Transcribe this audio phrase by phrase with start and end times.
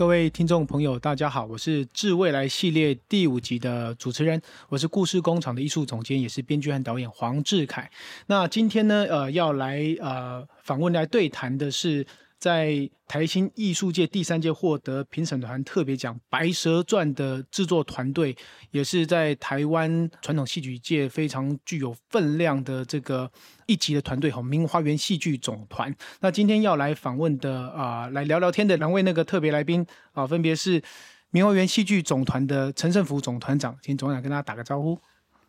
[0.00, 4.40] 各位听众朋友，大家好，我是致未来系列第五集的主持人，
[4.70, 7.90] 我是故事工厂的艺术总监，也是编剧和导演黄志凯。
[8.26, 12.06] 那今天呢，呃，要来呃访问来对谈的是。
[12.40, 18.34] 在台新艺术界第三届获得评审团特别奖《白蛇传》的制作团队，
[18.70, 23.30] 也是在台湾传统戏剧界非常具有分量的这个
[23.66, 25.94] 一级的团队哈，明花园戏剧总团。
[26.20, 30.82] 那今天要来访问的啊，来聊聊天的两位那个特别来宾啊，分别是
[31.28, 34.98] 明花园戏剧总团的陈胜福总团长，请总长跟大家打个招呼。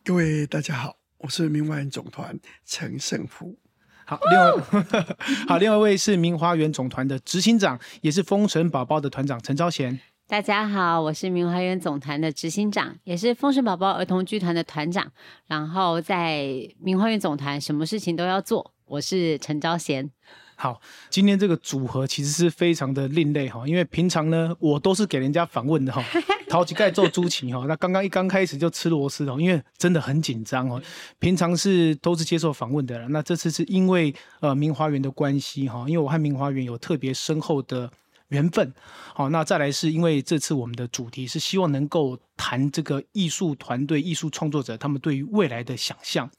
[0.03, 3.55] 各位大家好，我是明花园总团陈胜福。
[4.11, 4.85] 好，另外
[5.47, 9.97] 好，另外一位是明花园总团的执行长，也是封神宝宝的团长陈昭贤。
[10.27, 15.09] 大家好，我是明花园总团的执行长，也是封神宝宝儿童剧团的团长。
[15.47, 16.45] 然后在
[16.81, 18.73] 明花园总团，什么事情都要做。
[18.83, 20.11] 我是陈昭贤。
[20.62, 26.06] 好，今天这个组合其实是非常的另类哈，因为平常呢，我都是给人家访问的哈，
[26.48, 30.80] 陶吉盖做朱奇哈，那刚刚一刚开始就吃螺丝哦，因为真的很紧张哦，
[31.17, 37.89] 平常是都是接受访问的，那这次是因为呃明华园的关系哈，因为我和明华园有特别深厚的。
[38.31, 38.73] 缘分，
[39.13, 46.29] 好，那再来是因为这次我们的主题是希望能够谈这个艺术团队、艺术创作者他们对于未来的想象。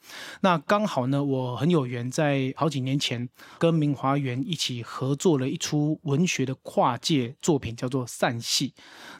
[0.40, 8.70] 那刚好呢，我很有缘，在好几年前跟明华园一起合作了一出文学的跨界作品，叫做《散戏》。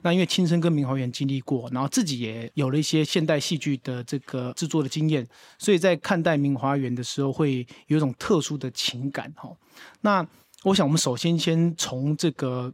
[0.01, 5.27] 那因为亲身跟明华园经历过，然后自己也有了一些现代戏剧的这个制作的经验，
[5.59, 9.31] 所以在看待明华园的时候，会有一种特殊的情感。
[9.37, 9.55] 哈，
[10.01, 10.27] 那。
[10.65, 12.73] 我想，我们首先先从这个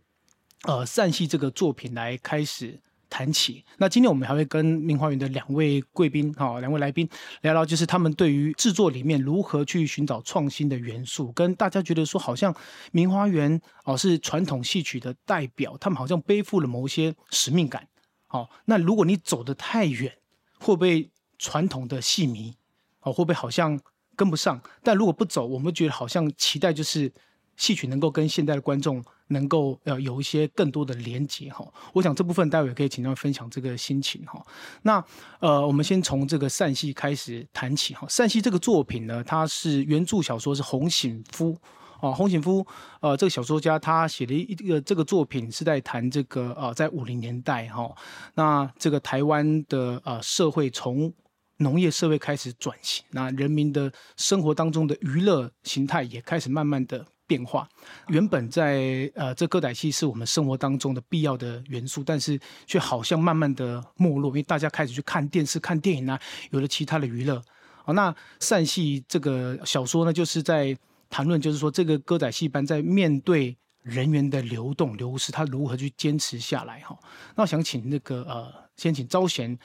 [0.64, 3.64] 呃《散戏》这个作品来开始谈起。
[3.78, 7.08] 那今天我们还会跟明华园的两位贵宾，哈，两位来宾
[7.40, 12.54] 聊聊，就是他们对于制作里面如何去寻找创新的元素，跟大家觉得说，好像
[12.92, 17.88] 明华园哦是传统戏曲的代表，他们好像背负了某些使命感。
[18.26, 20.12] 好，那如果你走得太远，
[20.60, 22.54] 会不会传统的戏迷
[23.00, 23.80] 哦会不会好像
[24.14, 24.60] 跟不上？
[24.82, 27.10] 但如果不走，我们觉得好像期待就是。
[27.58, 34.40] 戏曲能够跟现代的观众能够呃有一些更多的连接哈，我想这部分待会可以请他们分享这个心情哈。
[34.82, 35.04] 那
[35.40, 38.06] 呃，我们先从这个善戏开始谈起哈。
[38.08, 41.54] 善戏这个作品呢，它是原著小说是洪醒夫
[42.00, 42.64] 啊，洪醒夫
[43.00, 47.92] 呃这个小说家他写的一个这个作品是在谈这个呃在五零年代哈，
[48.34, 51.12] 那这个台湾的呃社会从
[51.56, 57.04] 农业社会开始转型，那人民的生活当中的娱乐形态也开始慢慢的。
[57.28, 57.68] 变化
[58.08, 66.18] 原本在呃，这歌仔戏是我们生活当中的必要的元素，但是却好像慢慢的没落，因为大家开始去看电视、看电影啊，
[66.50, 67.40] 有了其他的娱乐。
[67.84, 70.76] 好，那善戏这个小说呢，就是在
[71.10, 76.80] 谈论，就是说这个歌仔戏班在面对人员的流动流失，他如何去坚持下来。
[76.80, 76.98] 哈，
[77.36, 79.58] 那我想请那个呃，先请招贤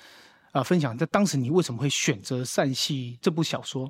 [0.51, 3.89] 啊分享，在当时你为什么会选择善戏这部小说？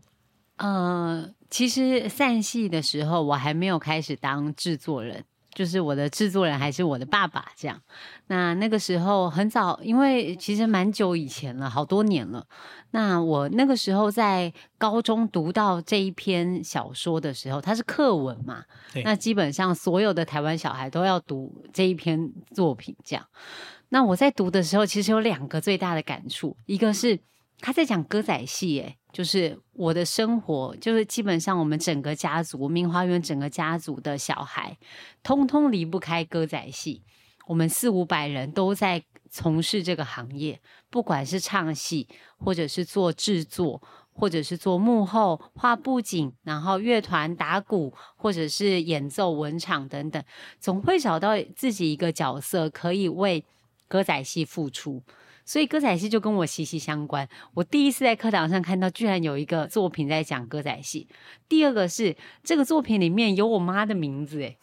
[0.58, 7.82] 呃，其实散戏的时候，我还没有开始当制作人，就是我的制作人还是我的爸爸这样。
[8.28, 12.46] 那那个时候很早，因为其实蛮久以前了，好多年了。
[12.92, 18.64] 那我那个时候在高中读到这一篇小说的时候，它是课文嘛，
[19.04, 22.96] 那基本上所有的台湾小孩都要读这一篇作品。
[23.04, 23.26] 这样，
[23.90, 27.20] 那我在读的时候，其实有两个最大的感触，一个是
[27.64, 28.98] 他在讲歌仔戏，哎。
[29.14, 34.76] 就是我的生活，就是基本上我们整个家族明华园整个家族的小孩，
[35.22, 37.04] 通通离不开歌仔戏。
[37.46, 40.60] 我们四五百人都在从事这个行业，
[40.90, 42.08] 不管是唱戏，
[42.40, 43.80] 或者是做制作，
[44.12, 50.24] 或者是做幕后画布景，然后乐团打鼓，或者是演奏文场等等，
[50.60, 53.46] 总会找到自己一个角色，可以为
[53.88, 55.04] 歌仔戏付出。
[55.46, 57.28] 所以歌仔戏就跟我息息相关。
[57.54, 61.08] 我第一次在课堂上看到，居然有一个作品在讲歌仔戏。
[61.50, 64.58] 第二个是这个作品里面有我妈的名字，诶，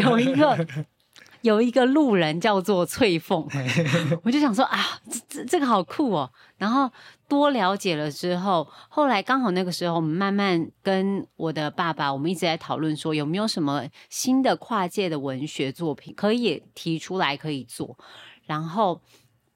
[0.00, 0.66] 有一个
[1.42, 3.46] 有一个路人叫做翠凤，
[4.24, 6.30] 我就想说啊，这这这个好酷哦。
[6.56, 6.90] 然后
[7.28, 17.96] 多了解了之后，后来刚好那个时候，我们慢慢跟我的爸爸，我们一直在讨论说，有没有什么新的跨界的文学作品可以提出来可以做，
[18.44, 19.00] 然后。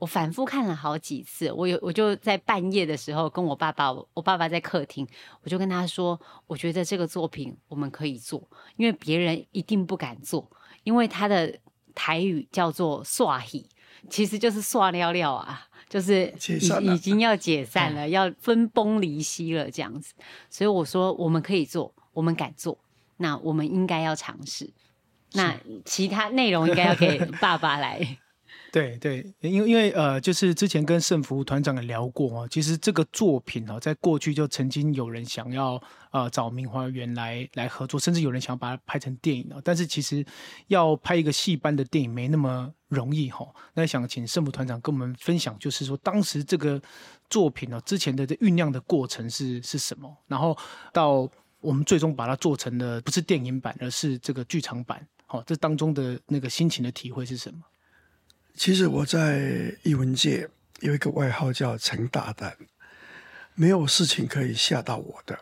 [0.00, 5.06] 我反复看了好几次，我有我就在半夜的时候跟我爸爸，我爸爸在客厅，
[5.42, 8.42] 我就跟他说，我觉得这个作品我们可以做，
[8.76, 10.50] 因为别人一定不敢做，
[10.84, 11.54] 因为他的
[11.94, 13.68] 台语叫做“刷喜”，
[14.08, 20.14] 其实就是“刷尿尿”啊，就是已已经要解散了，要分崩离析了这样子。
[20.48, 22.78] 所以我说我们可以做，我们敢做，
[23.18, 24.72] 那我们应该要尝试。
[25.34, 25.54] 那
[25.84, 28.18] 其他内容应该要给爸爸来。
[28.72, 35.82] 对对，因为因为呃，就是之前跟盛福团长也聊过哦，其实这个作品哦，在过去就曾经有人想要
[36.12, 39.60] 呃找明华园来来合作，甚至有人想要把它拍成电影哦。
[39.64, 40.24] 但是其实
[40.68, 43.44] 要拍一个戏班的电影没那么容易哈。
[43.74, 46.80] 那想请盛福团长跟我们分享，就是说当时这个
[47.28, 50.16] 作品哦，之前的这酝酿的过程是是什么？
[50.28, 50.56] 然后
[50.92, 51.28] 到
[51.60, 55.04] 我们最终把它做成了不是电影版，而是这个剧场版。
[55.26, 57.58] 好，这当中的那个心情的体会是什么？
[58.60, 60.46] 其实我在艺文界
[60.80, 62.54] 有一个外号叫陈大胆，
[63.54, 65.38] 没有事情可以吓到我的。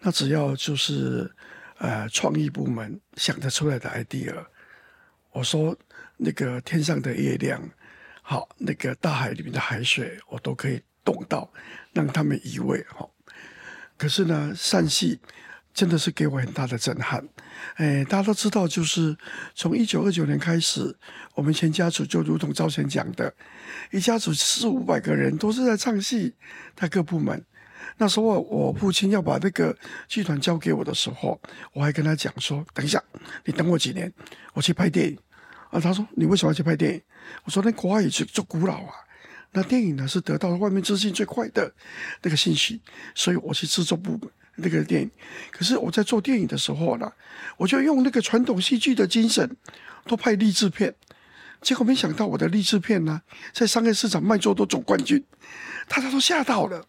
[0.00, 1.32] 那只要就是
[1.78, 4.34] 呃创意部门想得出来的 idea，
[5.30, 5.78] 我说
[6.16, 7.62] 那个天上的月亮，
[8.20, 11.52] 好，那个大海里面的海水，我都可以动到，
[11.92, 13.08] 让他们移位哈。
[13.96, 15.20] 可是呢，善戏。
[15.72, 17.24] 真的是给我很大的震撼，
[17.76, 19.16] 哎，大家都知道，就是
[19.54, 20.98] 从一九二九年开始，
[21.40, 23.32] 我们全家族就如同赵贤讲的，
[23.90, 26.34] 一家族四五百个人都是在唱戏，
[26.76, 27.42] 在各部门。
[27.96, 29.74] 那时候我父亲要把那个
[30.06, 31.40] 剧团交给我的时候，
[31.72, 33.02] 我还跟他讲说：“等一下，
[33.46, 34.12] 你等我几年，
[34.52, 35.18] 我去拍电影。”
[35.72, 37.00] 啊，他说：“你为什么要去拍电影？”
[37.44, 38.92] 我说：“那国外也是做古老啊，
[39.52, 41.72] 那电影呢是得到外面资讯最快的
[42.20, 42.82] 那个信息，
[43.14, 44.20] 所以我去制作部。”
[44.62, 45.10] 那个电影，
[45.50, 47.10] 可是我在做电影的时候呢，
[47.56, 49.56] 我就用那个传统戏剧的精神，
[50.04, 50.94] 都拍励志片，
[51.60, 53.20] 结果没想到我的励志片呢，
[53.52, 55.22] 在商业市场卖座都总冠军，
[55.88, 56.86] 大家都吓到了。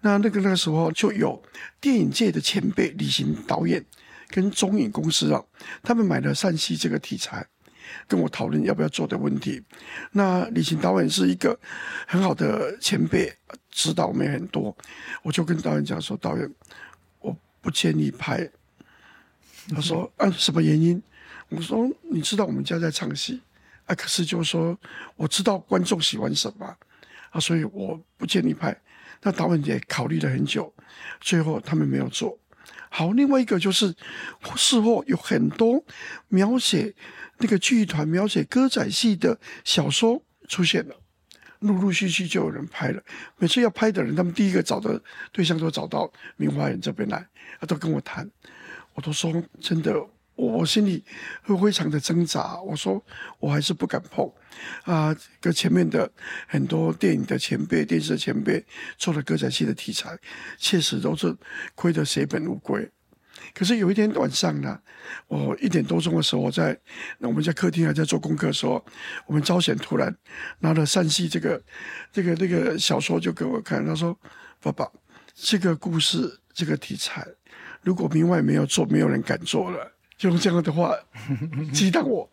[0.00, 1.42] 那那个那个时候就有
[1.80, 3.84] 电影界的前辈李行导演
[4.28, 5.42] 跟中影公司啊，
[5.82, 7.46] 他们买了善戏这个题材，
[8.08, 9.62] 跟我讨论要不要做的问题。
[10.12, 11.58] 那李行导演是一个
[12.06, 13.32] 很好的前辈，
[13.70, 14.76] 指导我们很多，
[15.22, 16.50] 我就跟导演讲说，导演。
[17.20, 18.50] 我不建议拍。
[19.70, 21.02] 他说：“啊，什么原因？”
[21.48, 23.40] 我说：“你知道我们家在唱戏
[23.86, 24.78] 啊，可是就说，
[25.16, 26.66] 我知道观众喜欢什么
[27.30, 28.74] 啊，所以我不建议拍。”
[29.26, 30.70] 那导演也考虑了很久，
[31.18, 32.38] 最后他们没有做
[32.90, 33.12] 好。
[33.12, 33.94] 另外一个就是
[34.54, 35.82] 事后有很多
[36.28, 36.94] 描写
[37.38, 40.94] 那个剧团、描写歌仔戏的小说出现了。
[41.60, 43.02] 陆陆续续就有人拍了，
[43.38, 45.02] 每次要拍的人，他们第一个找的
[45.32, 47.26] 对象都找到明华园这边来，
[47.58, 48.30] 他都跟我谈，
[48.92, 49.90] 我都说真的，
[50.34, 51.04] 我心里
[51.42, 52.60] 会非常的挣扎。
[52.62, 53.02] 我说
[53.38, 54.30] 我还是不敢碰
[54.84, 56.10] 啊，跟前面的
[56.46, 58.64] 很多电影的前辈、电视的前辈
[58.96, 60.18] 做了歌仔戏的题材，
[60.58, 61.36] 确实都是
[61.74, 62.90] 亏得血本无归。
[63.52, 64.80] 可是有一天晚上呢，
[65.26, 66.78] 我一点多钟的时候，我在
[67.18, 68.84] 我们在客厅还在做功课的时候，
[69.26, 70.16] 我们招贤突然
[70.60, 71.62] 拿了山西这个
[72.12, 74.18] 这个这个小说就给我看，他说
[74.62, 74.90] ：“爸爸，
[75.34, 77.26] 这个故事这个题材，
[77.82, 80.94] 如果明外没有做，没有人敢做了。”就用这样的话
[81.72, 82.28] 激荡我。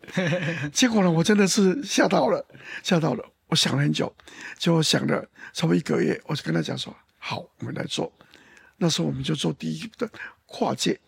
[0.72, 2.44] 结果呢，我真的是吓到了，
[2.82, 3.24] 吓到了。
[3.48, 4.10] 我想了很久，
[4.58, 8.10] 就想了差不多一个月，我就跟他讲说：“好，我们来做。”
[8.78, 10.08] 那时候我们就做第一的
[10.46, 10.98] 跨界。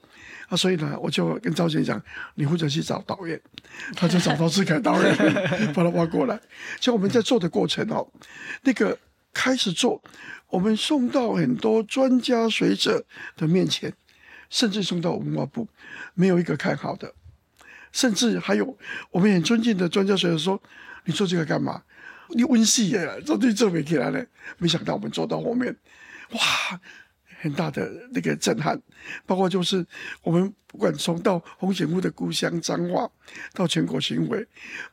[0.48, 2.00] 啊，所以呢，我就跟赵贤讲，
[2.34, 3.40] 你负责去找导演，
[3.96, 5.16] 他就找到志凯导演，
[5.72, 6.38] 把他挖过来。
[6.78, 8.06] 就我们在做的过程哦，
[8.62, 8.98] 那个
[9.32, 10.02] 开始做，
[10.50, 13.02] 我们送到很多专家学者
[13.38, 13.90] 的面前，
[14.54, 15.66] 甚至送到文化部，
[16.14, 17.12] 没有一个看好的，
[17.90, 18.78] 甚至还有
[19.10, 20.62] 我们很尊敬的专家学者说
[21.06, 21.82] ：“你做这个干嘛？
[22.36, 24.24] 你温戏耶，做对这没起来呢。”
[24.58, 25.76] 没想到我们做到后面，
[26.30, 26.80] 哇！
[27.40, 28.80] 很大的那个震撼，
[29.26, 29.84] 包括就是
[30.22, 33.10] 我们不管从到洪显富的故乡彰化，
[33.52, 34.46] 到全国巡回，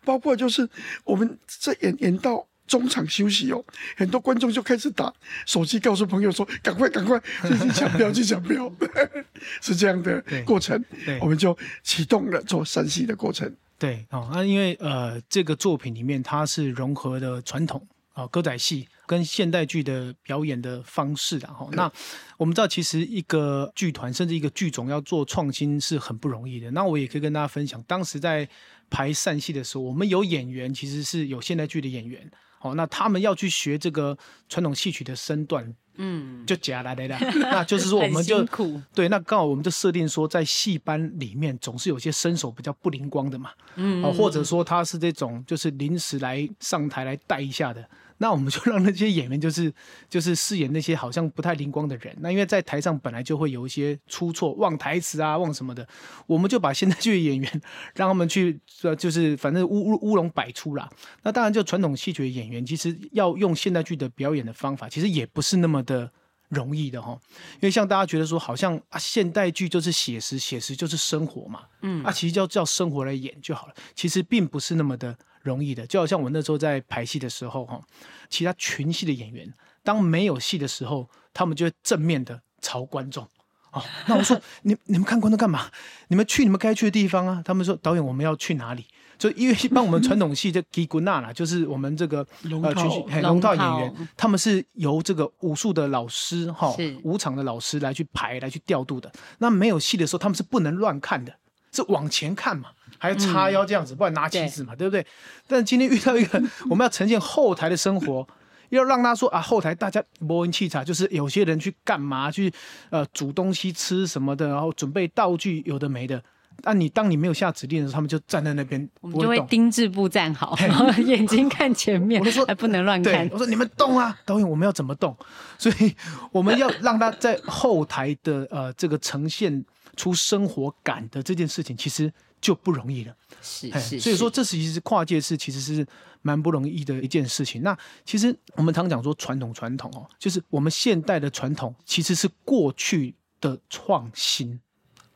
[0.03, 0.67] 包括就是
[1.05, 3.61] 我们在演演到中场休息哦，
[3.97, 5.13] 很多观众就开始打
[5.45, 8.71] 手机告诉朋友说：“赶快赶快，去抢票去抢票。”
[9.59, 10.81] 是这样的过程，
[11.19, 13.53] 我们就启动了做山西的过程。
[13.77, 18.87] 对哦，那因为呃，这个作品里面它是融合的传统啊歌仔戏。
[19.07, 21.91] 跟现代剧的表演的方式，然后那
[22.37, 26.71] 我们知道，其实一个剧团甚至一个剧种要做创新是很不容易的。
[26.71, 28.47] 那我也可以跟大家分享，当时在
[28.89, 32.31] 排散戏的时候，我们有演员其实是有现代剧的演员，
[32.61, 34.15] 好，那他们要去学这个
[34.47, 37.17] 传统戏曲的身段，嗯，就假来的啦。
[37.39, 38.45] 那就是说，我们就
[38.93, 47.83] 对，那刚好我们就设定说，在戏班里面总是有些身手比较不灵光的嘛，嗯，或者说他是这种就是临时来上台来带一下的。
[48.21, 49.73] 那我们就让那些演员就是
[50.07, 52.15] 就是饰演那些好像不太灵光的人。
[52.19, 55.85] 那因为在台上本来就会有一些出错、忘台词啊、忘什么的，
[56.27, 57.61] 我们就把现代剧的演员
[57.95, 60.87] 让他们去呃，就是反正乌乌乌龙百出啦。
[61.23, 66.11] 那当然，就传统戏曲的演员，其实要用现代剧的表演的方法，其实也不是那么的
[66.49, 67.19] 容易的哈。
[67.55, 73.73] 因为像大家觉得说，好像啊，现代剧就是写实，写实就是生活嘛，嗯，啊，其实叫叫生活来演就好了。
[73.95, 75.85] 其实并不是那么的容易的。
[75.87, 77.81] 就好像我那时候在排戏的时候哈，
[78.29, 79.51] 其他群戏的演员，
[79.83, 83.27] 当没有戏的时候，他们就会正面的朝观众。
[83.71, 85.69] 哦，那我说 你你们看观众干嘛？
[86.09, 87.41] 你们去你们该去的地方啊。
[87.45, 88.85] 他们说导演我们要去哪里？
[89.17, 99.11] 就因为一般我们传统戏的吉古纳啦，就是我们这个呃群戏龙套演员，他们是由这个武术的老师哈，武场的老师来去排来去调度的。
[99.37, 101.35] 那没有戏的时候，他们是不能乱看的，
[101.71, 102.71] 是往前看嘛，
[103.01, 105.03] 还要叉腰这样子，不然拿旗子嘛，对不对？
[105.47, 106.39] 但今天遇到一个，
[106.69, 108.27] 我们要呈现后台的生活。
[108.69, 112.53] 要让他说啊，后台大家摸音器材，就是有些人去干嘛去，
[112.89, 116.23] 呃，煮东西吃什么的，然后准备道具，有的没的。
[116.63, 120.55] 那你当你没有下指令的时候，他们就站在那边，我们就会丁字步站好，
[121.05, 123.27] 眼睛看前面，我说还不能乱看。
[123.33, 125.17] 我说你们动啊，导演，我们要怎么动？
[125.59, 125.93] 所以
[126.31, 129.65] 我们要让他在后台的呃这个呈现
[129.97, 132.09] 出生活感的这件事情，其实
[132.41, 133.15] 就不容易了。
[133.41, 135.87] 是是，所以说这其实是跨界是其实是。
[136.23, 137.63] 蛮不容易的一件事情。
[137.63, 144.61] 那其实我们常讲说传统传统哦，就是我们现代的传统其实是过去的创新。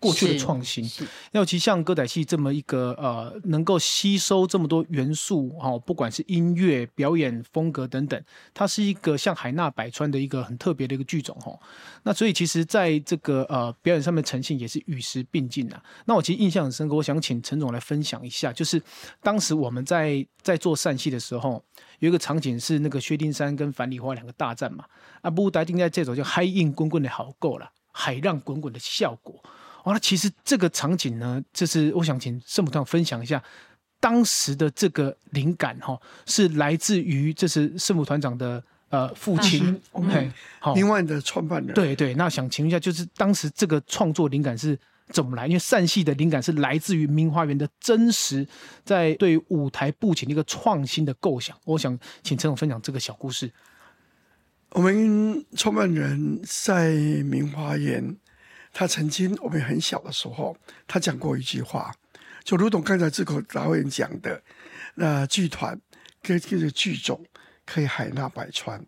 [0.06, 0.88] 过去的创新，
[1.32, 11.60] 尤其像歌仔戏这么一个呃，能够吸收这么多元素哦，不管是音乐、表演风格等等，它是一个像海纳百川的一个很特别的一个剧种哦。
[12.04, 15.82] 那所以其实在这个呃表演上面呈现也是与时并进啊。
[16.06, 18.80] 那我其实印象很深刻，我想请陈总来分享一下，就是
[19.22, 21.64] 当时我们在在做散戏的时候，
[22.00, 24.86] 有一个场景是那个薛丁山跟樊梨花两个大战嘛，
[25.22, 29.44] 啊，布达丁在这首叫嗨硬滚滚的好够了，海浪滚滚的效果。
[29.86, 33.42] 哦，那其实这个场景呢，就是我想请圣母团分享一下
[34.00, 44.76] 当时的这个灵感哈，是来自于这是圣母团长的呃父亲，OK，好，另外的创办人，对对，那想请问一下，就是当时这个创作灵感是
[45.10, 45.46] 怎么来？
[45.46, 48.48] 因为善戏的灵感是来自于明花园的真实
[48.84, 53.52] 在对舞台布景的一个创新的构想，我想请陈总分享这个小故事。
[54.72, 58.18] 我们创办人在明花园。
[58.78, 61.96] 他曾经我们很小的时候，他讲过一句话，
[62.44, 64.44] 就如同刚才志口导演讲的，
[64.96, 65.80] 那剧团
[66.22, 67.26] 跟这个剧种
[67.66, 68.86] 可以海纳百川，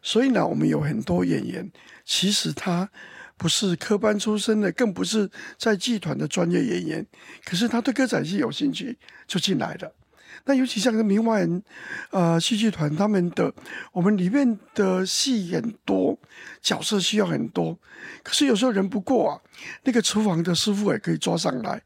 [0.00, 1.70] 所以呢，我们有很多演员，
[2.02, 2.88] 其实他
[3.36, 7.06] 不是科班出身的，更不是在剧团的专业演员，
[7.44, 9.95] 可是他对歌仔戏有兴趣，就进来了。
[10.44, 11.62] 那尤其像个明华人，
[12.10, 13.52] 呃，戏剧团他们的，
[13.92, 16.18] 我们里面的戏很多，
[16.60, 17.78] 角色需要很多，
[18.22, 19.40] 可是有时候人不够啊，
[19.84, 21.82] 那个厨房的师傅也可以抓上来。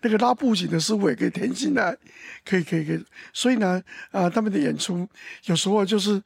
[0.00, 1.96] 那个拉布景的师傅也可以填进来，
[2.44, 5.08] 可以可以可以，所以呢，啊，他们的演出
[5.44, 6.22] 有时候就是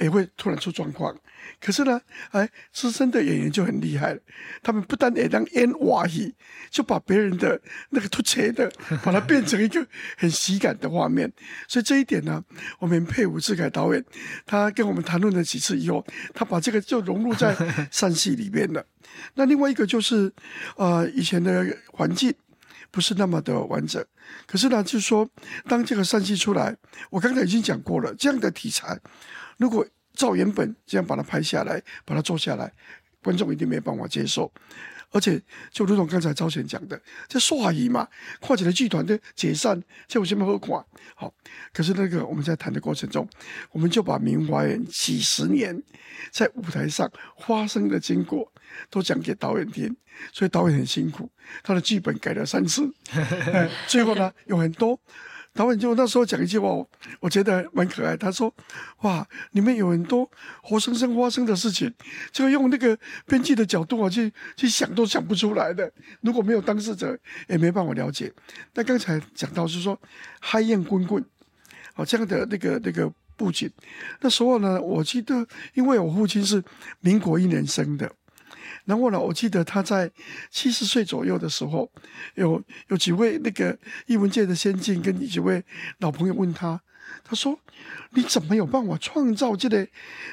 [0.00, 1.14] 也会突然出状况。
[1.60, 2.00] 可是呢，
[2.30, 4.20] 哎，资深的演员就很厉害了，
[4.62, 6.34] 他们不但也当演瓦戏，
[6.70, 8.70] 就把别人的那个突切的，
[9.02, 9.86] 把它变成一个
[10.16, 11.32] 很喜感的画面。
[11.66, 12.42] 所以这一点呢，
[12.78, 14.04] 我们佩服志凯导演，
[14.46, 17.56] 他跟我们谈论了几次以后，他把这个就融入在
[17.90, 18.84] 山戏里面了。
[19.34, 20.32] 那另外一个就是，
[20.76, 22.34] 呃，以前的环境。
[22.90, 24.02] 不是那么的完整，
[24.46, 25.28] 可是呢，就是说，
[25.66, 26.74] 当这个山戏出来，
[27.10, 28.98] 我刚才已经讲过了，这样的题材，
[29.58, 29.86] 如果
[30.18, 32.72] 照原本这样把它拍下来，把它做下来，
[33.22, 34.52] 观众一定没办法接受。
[35.10, 38.06] 而且，就如同刚才招贤讲的，这刷仪嘛，
[38.40, 40.84] 跨起来剧团的解散，这有什么好看？
[41.14, 41.32] 好，
[41.72, 43.26] 可是那个我们在谈的过程中，
[43.70, 45.80] 我们就把明华园几十年
[46.32, 47.10] 在舞台上
[47.46, 48.52] 发生的经过。
[48.90, 49.96] 都讲给导演听，
[50.30, 51.30] 所以导演很辛苦，
[51.62, 52.86] 他的剧本改了三次，
[53.86, 55.00] 最后呢有很多
[55.54, 56.68] 导演就那时候讲一句话，
[57.20, 58.16] 我觉得蛮可爱。
[58.16, 58.54] 他说
[59.02, 60.30] ：“哇，你们有很多
[60.62, 61.92] 活生生发生的事情，
[62.30, 65.90] 这个用那个编剧的角度啊去去想都想不出来的。
[66.20, 68.32] 如果没有当事者，也没办法了解。
[68.74, 70.00] 那刚才讲到是说
[70.40, 71.24] 嗨宴滚滚，
[71.94, 73.68] 啊这样的那个那个布景，
[74.20, 76.62] 那时候呢，我记得因为我父亲是
[77.00, 78.08] 民国一年生的。”
[78.88, 80.10] 然后呢，我记得他在
[80.50, 81.92] 七十岁左右的时候，
[82.36, 85.62] 有有几位那个艺文界的先进跟几位
[85.98, 86.80] 老朋友问他，
[87.22, 87.60] 他说
[88.16, 89.86] ：“你怎么有办法创造这个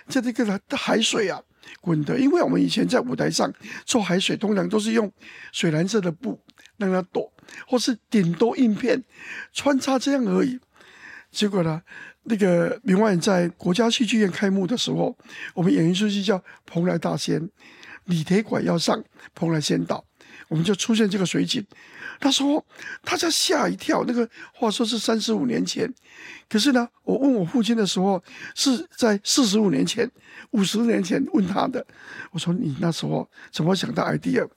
[0.07, 1.37] 这这个海水啊
[1.81, 2.17] 滚的？
[2.17, 5.11] 因为我们以前在舞台上做海水，通常都是用
[5.51, 6.39] 水蓝色的布
[6.77, 7.29] 让它躲，
[7.67, 9.03] 或是顶多印片
[9.51, 10.57] 穿插这样而已。
[11.29, 11.81] 结果呢，
[12.23, 15.17] 那个明外在国家戏剧院开幕的时候，
[15.53, 17.49] 我们演员书记叫蓬莱大仙。
[18.05, 20.03] 李铁拐要上蓬莱仙岛，
[20.47, 21.65] 我们就出现这个水井。
[22.19, 22.65] 他说
[23.03, 25.93] 大家吓一跳，那个话说是三十五年前，
[26.47, 28.23] 可是呢，我问我父亲的时候
[28.55, 30.09] 是在四十五年前、
[30.51, 31.85] 五十年前问他的。
[32.31, 34.47] 我说你那时候怎么想到 idea？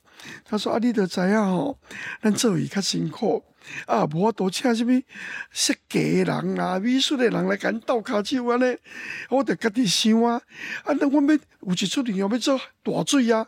[0.45, 1.79] 他说：“啊，你都知影吼，
[2.23, 3.45] 咱做伊较辛苦
[3.87, 5.01] 啊，无法度请什么
[5.51, 8.77] 设计的人啊、美术的人来甲斗骹手安尼，
[9.29, 10.41] 我得家己想啊。
[10.85, 13.47] 啊，那我们有一出电影要做大水啊，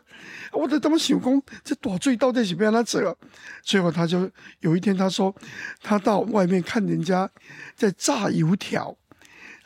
[0.53, 3.17] 我得当想讲，这大水到底是要安怎做？
[3.63, 5.35] 最后他就有一天他说，
[5.81, 7.29] 他到外面看人家
[7.75, 8.95] 在炸油条。”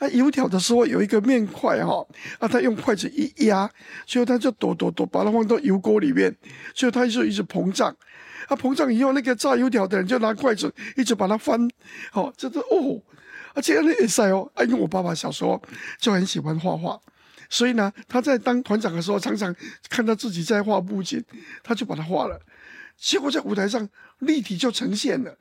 [0.09, 2.05] 油条的时候有一个面块哈，
[2.39, 3.69] 啊，他用筷子一压，
[4.05, 6.35] 最后他就抖抖抖，把它放到油锅里面，
[6.74, 7.95] 最后他就一直膨胀，
[8.47, 11.67] 啊，膨胀以后那个炸油条的人就拿筷子一直把它翻，
[12.13, 13.01] 哦，这是哦，
[13.53, 15.62] 而且那也晒哦，啊，因为我爸爸小时候
[16.00, 17.00] 就很喜欢画画，
[17.50, 19.55] 所以呢，他在当团长的时候常常
[19.89, 21.24] 看到自己在画布景，
[21.63, 22.39] 他就把它画了，
[22.97, 23.88] 结果在舞台上
[24.19, 25.38] 立体就呈现了。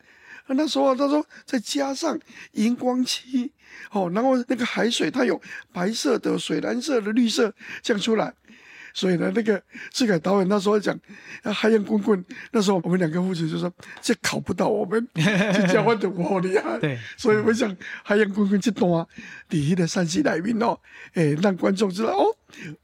[0.48, 2.20] 那时候他说再加上
[2.52, 3.50] 荧光漆，
[3.90, 5.40] 哦，然后那个海水它有
[5.72, 7.52] 白色的、水蓝色的、绿色
[7.82, 8.32] 这样出来。
[8.94, 9.60] 所以呢，那个
[9.90, 10.98] 志凯导演那时候讲
[11.52, 13.70] 《海洋滚滚》，那时候我们两个父子就说
[14.00, 16.78] 这考不到我们， 这交换的我好厉害。
[16.78, 17.70] 对，所以我想
[18.04, 19.04] 《海洋滚滚》这段
[19.48, 20.78] 第一的山西来宾哦，
[21.14, 22.24] 诶，让观众知道哦，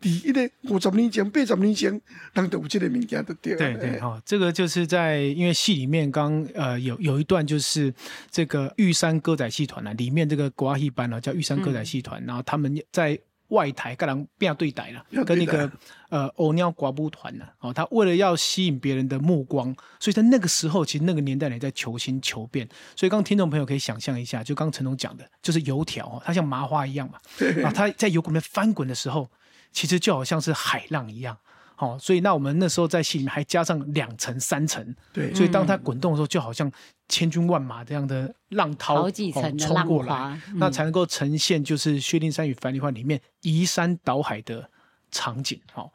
[0.01, 2.01] 第一的五十年前、八十年前，
[2.35, 3.55] 人都有这个物件的对。
[3.55, 7.95] 对对，哈，这个就是在因为戏里面刚呃有有一段就是
[8.33, 13.17] 这个玉山歌仔戏团啊，里面这个国戏班呢叫玉山歌仔戏团，然后他们在。
[13.51, 15.71] 外台跟人变对待了，跟那个
[16.09, 22.69] 呃欧尿寡布团呢，哦，他为了要吸引别人的目光，所以在那个时候，其实那个年代也在求新求变。
[22.97, 27.19] 所以刚听众朋友可以想象一下，就刚陈总讲的，就是油条哦，它像麻花一样嘛，
[27.65, 29.29] 啊，它在油锅里面翻滚的时候，
[29.73, 31.37] 其实就好像是海浪一样。
[31.81, 36.71] 好，所以那我们那时候在戏里面还加上两层、三层，对，所以当它滚动的时候，就好像
[37.09, 44.69] 千军万马这样的浪涛好几层的浪花，那才能够呈现就是《薛丁山与樊梨花》里面移山倒海的
[45.11, 45.59] 场景。
[45.73, 45.91] 好。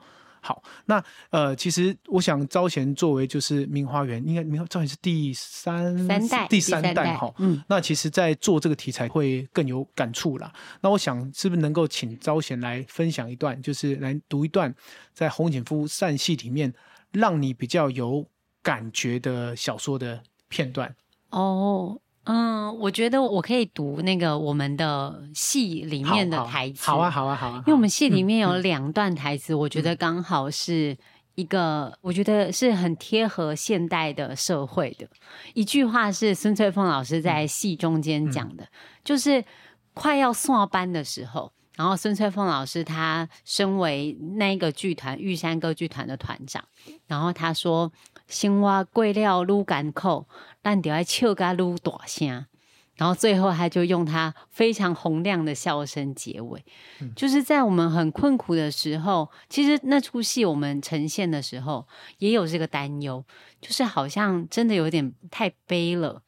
[0.46, 10.54] 好，那呃，其实我想招贤作为就是明花园，应该明招贤是第三三代第三代哈，嗯，那其实，在做这个题材会更有感触啦。
[10.82, 14.72] 那我想是不是能够请招贤来分享一段，就是来读一段
[15.16, 16.72] 在洪景夫散戏里面
[17.12, 18.24] 让你比较有
[18.62, 20.96] 感觉的小说的片段
[21.32, 22.00] 哦。
[22.26, 26.86] 嗯，我觉得我可以读那个我们的戏里面的台词。
[26.86, 27.58] 好啊，好啊，好啊。
[27.60, 30.98] 因为我们戏里面有两段台词，我觉得刚好是
[31.36, 35.08] 一个，我觉得是很贴合现代的社会的
[35.54, 38.68] 一句话，是孙翠凤老师在戏中间讲的，
[39.04, 39.44] 就是
[39.94, 46.64] 快要下班的时候，然后孙翠凤老师他身为那个剧团玉山歌剧团的团长，
[47.08, 47.92] 然后他说。
[48.28, 50.28] 青蛙贵料撸干扣，
[50.66, 52.48] 但得要笑嘎噜大声。
[52.96, 56.66] 然后最后他就用他非常洪亮的笑声结尾，
[57.16, 63.24] 就是在我们很困苦的时候，其实那出戏我们呈现的时候也有这个担忧，
[63.62, 66.24] 就是好像真的有点太悲了。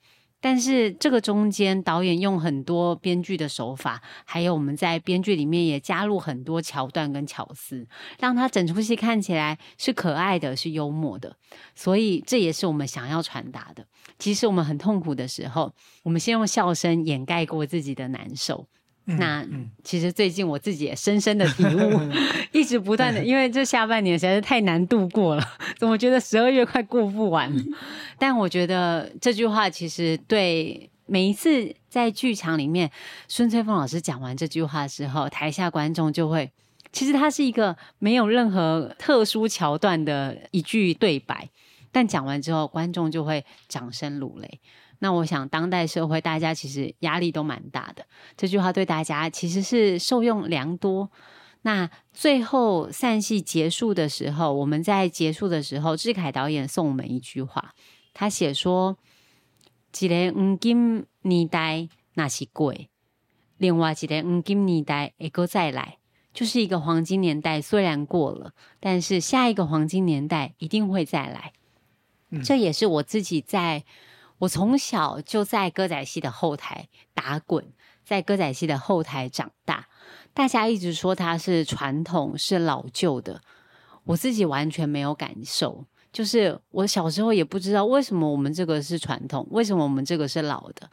[0.50, 7.86] 但是这个中间，导演用很多编剧的手法，还有我们在编剧里面也加入很多桥段跟巧思，
[8.18, 11.36] 让他整出戏看起来是可爱的，是幽默的。
[11.76, 13.86] 所以这也是我们想要传达的。
[14.18, 18.70] 即使我们很痛苦的时候，我们先用笑声掩盖过自己的难受。
[19.10, 19.46] 那
[19.84, 22.00] 其实最近我自己也深深的体悟，
[22.52, 25.44] 一直不断的， 因为这下半年实在是太难度过了，
[25.80, 27.50] 怎么觉得十二月快过不完？
[28.20, 32.92] 但我觉得这句话其实对每一次在剧场里面，
[33.30, 36.52] 孙翠凤老师讲完这句话之后，台下观众就会，
[36.92, 41.50] 其实它是一个没有任何特殊桥段的一句对白，
[41.94, 44.60] 但讲完之后，观众就会掌声如雷。
[45.00, 48.06] 那我想，当代社会大家其实压力都蛮大的。
[48.36, 51.12] 这句话对大家其实是受用良多。
[51.62, 57.76] 那最后散戏结束的时候，我们在结束的时候，志凯导演送我们一句话，
[58.14, 58.98] 他写说
[60.00, 62.90] ：“一个黄金年代那是贵，
[63.58, 65.98] 另外一个黄金年代一个再来，
[66.34, 71.54] 就是一个黄金年代虽然过了，但是下一个黄金年代一定会再来。”
[72.44, 73.84] 这也是我自己在。
[74.40, 77.74] 我从小就在歌仔戏的后台打滚，
[78.04, 79.88] 在歌仔戏的后台长大。
[80.34, 83.42] 大家一直说它是传统、是老旧的，
[84.04, 85.86] 我自己完全没有感受。
[86.14, 90.90] 就是我小时候也不知道为什么我们这个是传统，为什么我们这个是老的。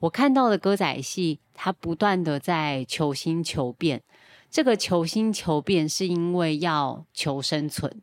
[0.00, 4.02] 我看到的歌仔戏，它不断的在求新求变。
[4.50, 8.02] 这个求新求变是因为要求生存，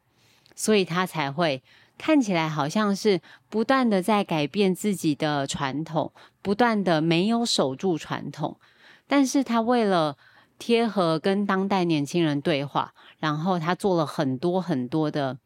[0.56, 1.63] 所以它才会
[1.97, 8.60] 看起来好像是不断的在改变自己的传统，不断的没有守住传统，
[9.08, 10.17] 但是他为了
[10.58, 15.38] 贴合跟当代年轻人对话，然后他做了很多很多的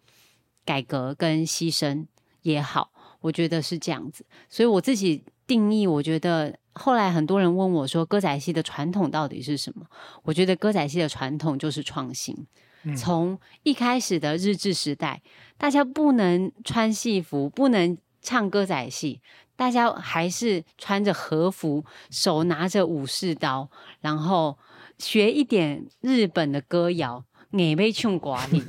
[0.65, 2.05] 改革跟牺牲
[2.41, 4.25] 也好，我觉得是这样子。
[4.49, 9.85] 所以我自己定义，我觉得后来很多人问我说，歌仔戏的传统到底是什么？
[10.23, 12.47] 我觉得歌仔戏的传统就是创新。
[12.95, 15.21] 从一开始的日治时代，
[15.57, 19.21] 大家不能穿戏服，不能唱歌仔戏，
[19.55, 23.69] 大家还是穿着和服，手拿着武士刀，
[24.01, 24.57] 然后
[24.97, 28.63] 学一点日本的歌谣，也被唱寡里，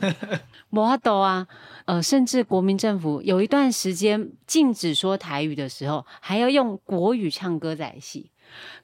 [0.71, 1.47] 摩多 啊，
[1.87, 8.31] 呃，甚至国民政府有一段时间禁止说台语的时候，还要用国语唱歌仔戏，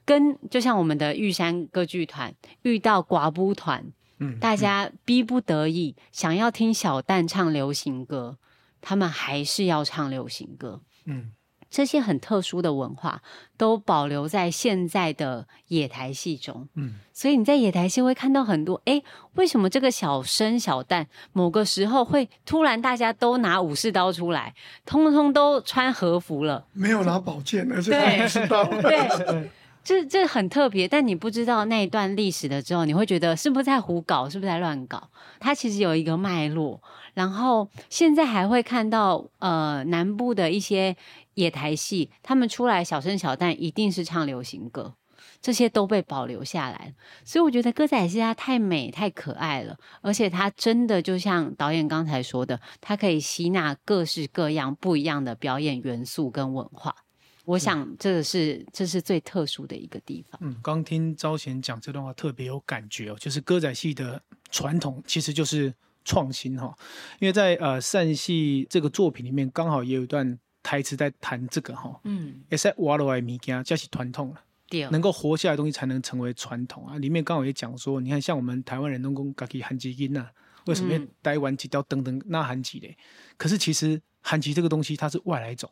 [0.05, 3.91] 跟就像我们的玉山歌剧团遇到寡不团。
[4.19, 8.37] 嗯，大家逼不得已想要听小旦唱流行歌，
[8.81, 10.81] 他们还是要唱流行歌。
[11.05, 11.31] 嗯，
[11.69, 13.21] 这些很特殊的文化
[13.57, 16.67] 都保留在现在的野台戏中。
[16.75, 19.01] 嗯，所以你在野台戏会看到很多，哎，
[19.33, 28.63] 为什么这个小生小旦某个时候会突然大家都拿武士刀出来，通通都穿和服了，没有拿宝剑，而是武士刀。
[28.81, 29.49] 对。
[29.85, 35.11] 这这很特别，但你不知道那一段历史的之后，你会觉得是不是在胡搞，是不是在乱搞？
[35.39, 36.81] 它其实有一个脉络。
[37.13, 40.97] 然后现在还会看到，呃，南部的一些
[41.35, 44.95] 野台戏，他们出来小生小旦一定是唱流行歌，
[45.39, 46.95] 这些都被保留下来。
[47.23, 57.04] 所以我觉得歌仔戏它太美、太可爱了，而且它真的就像导演刚才说的，它可以吸纳各式各样不一样的表演元素跟文化。
[57.45, 60.39] 我想，这个是这是最特殊的一个地方。
[60.43, 63.17] 嗯，刚听招贤讲这段话，特别有感觉哦。
[63.19, 66.75] 就是歌仔戏的传统，其实就是创新哈。
[67.19, 71.99] 因为在呃善戏这个作品里面，刚好也有一段台词在谈这个哈。
[72.03, 76.97] 嗯，也是瓦罗埃米加加起传统了，能够活下来的东西才能成为传统啊。
[76.97, 80.27] 里面刚好也讲说，你看像我们台湾人能够自己喊基音呐，
[80.65, 82.97] 为什么台湾几条等等那韩籍嘞？
[83.37, 85.69] 可是其实韩籍这个东西，它是外来种。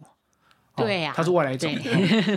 [0.76, 1.72] 对呀，他是外来种，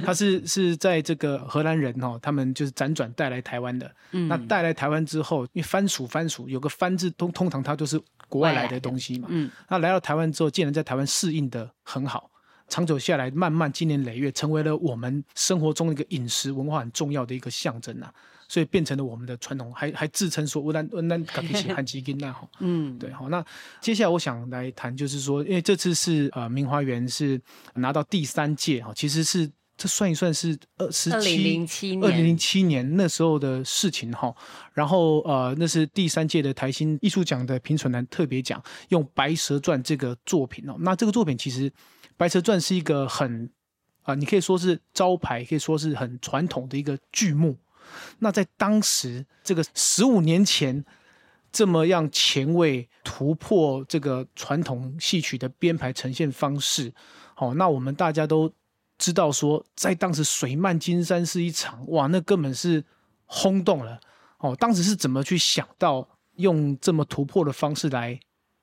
[0.04, 3.90] 他是 是在这个荷兰人哦，他们就是辗转带来台湾的。
[4.10, 9.28] 那带来台湾之后，因为番薯番薯有个番字，通通常它都是国外来的东西嘛。
[9.30, 12.30] 嗯，那来到台湾之后，竟然在台湾适应的很好，
[12.68, 18.12] 长久下来，慢慢经年累月，成为了我们生活中一个饮食文化很重要的一个象征啊。
[18.48, 23.44] 所以变成了我们的传统，还还自称说“乌兰乌兰卡皮奇汉吉金那”哈，嗯，对，好，那
[23.80, 27.40] 接下来我想来谈，就是说，因为这次是呃明花园是
[27.74, 32.04] 拿到第三届哈，其实是这算一算是二十七二零零七年。
[32.04, 34.34] 二零零七年那时候的事情哈，
[34.72, 41.70] 然后呃那是第三届的台新艺术奖的评审团特别奖，用《白蛇传》这个作品哦，那这个作品其实
[42.16, 43.50] 《白蛇传》是一个很
[44.02, 47.58] 啊，你可以说是招牌，可以说是很传统的一个剧目。
[48.18, 50.84] 那在当时这个十五年前，
[51.52, 56.92] 这么样前卫突破这个传统戏曲的编排呈现方式，
[57.34, 58.52] 好，那我们大家都
[58.98, 62.84] 知道说，在当时水漫金山是一场哇，那根本是
[63.24, 64.00] 轰动了
[64.38, 64.54] 哦。
[64.56, 68.18] 当时是怎么去想到用这么突破的方式来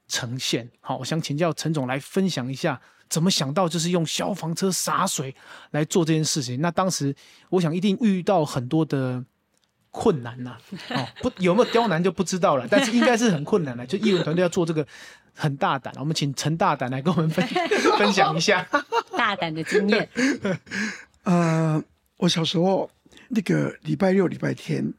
[0.07, 0.69] 呈现？
[0.79, 2.81] 好，我想请教陈总来分享一下。
[3.13, 5.36] 怎么想到就是用消防车洒水
[5.69, 6.60] 来做这件事情？
[6.60, 7.15] 那当时
[7.49, 9.23] 我想一定遇到很多的
[9.91, 10.58] 困难呐。
[10.89, 13.86] 哦，不有没有刁难就不知道了，但是应该是很困难的。
[13.86, 14.84] 就艺文团队要做这个
[15.36, 17.47] 很大胆，我们请陈大胆来跟我们分
[17.99, 18.67] 分享一下
[19.15, 20.10] 大胆的经验。
[21.21, 21.84] 呃，
[22.17, 22.89] 我小时候
[23.28, 24.91] 那个礼拜六、礼拜天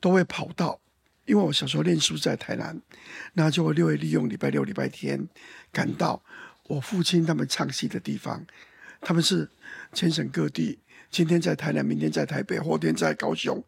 [0.00, 0.80] 都会跑到，
[1.26, 2.80] 因为我小时候念书在台南，
[3.34, 5.28] 那就会六利用礼拜六、礼拜天
[5.70, 6.22] 赶到。
[6.68, 8.46] 我父亲他们唱戏的地方，
[9.00, 9.50] 他们是
[9.94, 10.78] 全省各地，
[11.10, 13.62] 今天在台南，明天在台北，后天在高雄，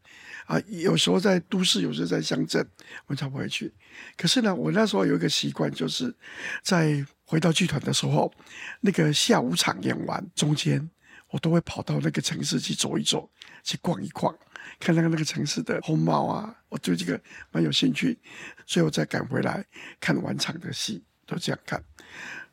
[0.44, 2.64] 啊，有时候在都市，有时候在乡镇，
[3.06, 3.72] 我才不会去。
[4.18, 6.14] 可是呢，我那时候有一个习惯，就是
[6.62, 8.32] 在回到剧团的时候，
[8.80, 10.90] 那个下午场演完中间，
[11.30, 13.30] 我都会跑到那个城市去走一走，
[13.64, 14.36] 去逛一逛，
[14.78, 17.18] 看那个那个城市的风貌啊，我对这个
[17.50, 18.18] 蛮有兴趣，
[18.66, 19.64] 最后再赶回来
[19.98, 21.82] 看完场的戏，都这样看。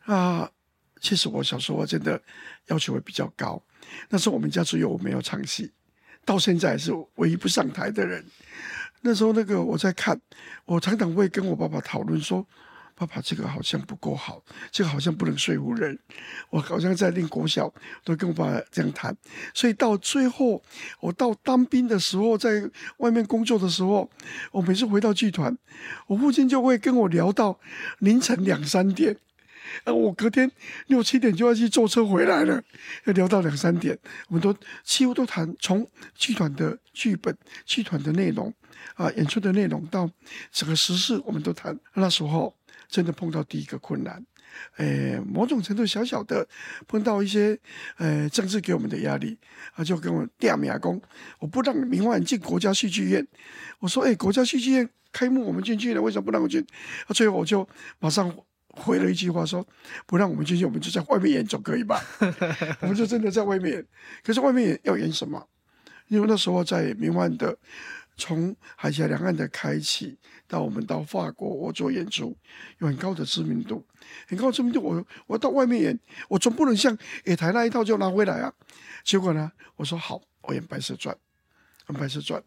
[0.08, 0.50] 啊，
[1.00, 2.20] 其实我小时候真的
[2.68, 3.62] 要求会比较高。
[4.10, 5.72] 那时候我们家只有我没有唱戏，
[6.26, 8.26] 到现在是唯一不上台的人。
[9.02, 10.20] 那时候那个我在看，
[10.66, 12.46] 我常常会跟我爸爸讨论说
[12.96, 14.42] ：“爸爸，这个好像不够好，
[14.72, 15.98] 这个好像不能说服人。”
[16.50, 17.72] 我好像在念国小
[18.04, 19.16] 都跟我爸爸这样谈。
[19.54, 20.64] 所以到最后，
[21.00, 24.10] 我到当兵的时候，在外面工作的时候，
[24.52, 25.56] 我每次回到剧团，
[26.08, 27.60] 我父亲就会跟我聊到
[28.00, 29.18] 凌晨两三点。
[29.84, 30.50] 啊，我隔天
[30.88, 32.62] 六七点就要去坐车回来了，
[33.06, 33.98] 要聊到两三点。
[34.28, 38.54] 我们都几乎都谈从剧团的剧本、剧团的内容
[38.96, 40.10] 啊，演出的内容到
[40.52, 41.78] 整个时事，我们都谈。
[41.94, 42.56] 那时候
[42.88, 44.26] 真的碰到第一个困难，
[44.78, 46.48] 诶，某种程度小小的
[46.88, 47.58] 碰到一些
[47.98, 49.38] 呃政治给我们的压力
[49.74, 51.02] 啊，就跟我店名讲，
[51.40, 53.28] 我不让明晚进国家戏剧院。
[53.80, 56.66] 我说，哎，国家戏剧院开幕我们进去了，为什么不让我进？
[57.08, 57.68] 啊，最后我就
[58.00, 58.34] 马上。
[58.78, 59.66] 回了一句话说
[60.06, 62.02] ：“不让我们进去，我们就在外面演总可以吧？”
[62.82, 63.86] 我们就真的在外面演。
[64.24, 65.48] 可是外面演要演什么？
[66.08, 67.58] 因为那时候在明万的，
[68.16, 72.34] 从海峡两岸的开启到我们到法国，我做演出
[72.78, 73.86] 有很高的知名度，
[74.28, 74.82] 很高知名度。
[74.82, 78.54] 我我到外面演，我总不能像野台那一套就拿回来啊。
[79.04, 81.14] 结果呢，我说好，我演《白蛇传》，
[81.92, 82.40] 演《白蛇传》。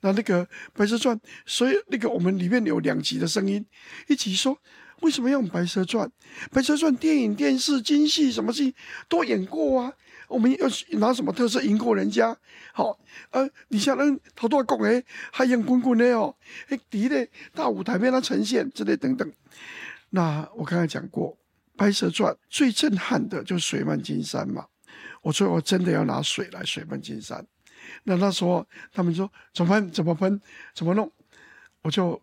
[0.00, 3.66] 那那个《白蛇传》，所以那个我们里面有两集的声音，
[4.06, 4.56] 一集说。
[5.00, 6.06] 为什么用《白蛇传》？
[6.50, 8.74] 《白蛇传》电影、电视、京戏什么戏
[9.08, 9.92] 都演过啊！
[10.28, 12.36] 我们要拿什么特色赢过人家？
[12.72, 12.98] 好，
[13.30, 16.34] 呃，你像那陶大公诶，还演滚滚的哦，
[16.68, 19.32] 诶，敌的大舞台面它呈现之类等等。
[20.10, 21.32] 那我刚才讲过，
[21.76, 24.66] 《白蛇传》最震撼的就是水漫金山嘛。
[25.22, 27.46] 我说我真的要拿水来水漫金山。
[28.04, 29.90] 那那时候他们说怎么喷？
[29.90, 30.40] 怎么喷？
[30.74, 31.10] 怎么弄？
[31.82, 32.20] 我就。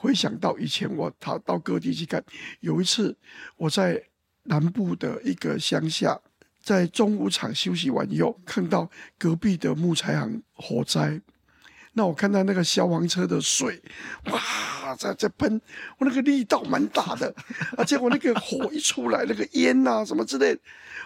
[0.00, 2.24] 回想到以前我逃到各地去看，
[2.60, 3.16] 有一次
[3.56, 4.00] 我在
[4.44, 6.20] 南部的一个乡下，
[6.62, 11.20] 在中午场休息完以后，看到隔壁的木材行火灾，
[11.98, 13.82] 那我看到那个消防车的水，
[14.26, 15.60] 哇，在在喷，
[15.98, 17.34] 我那个力道蛮大的
[17.76, 20.56] 啊，结果那个火一出来，那个烟呐什么之类。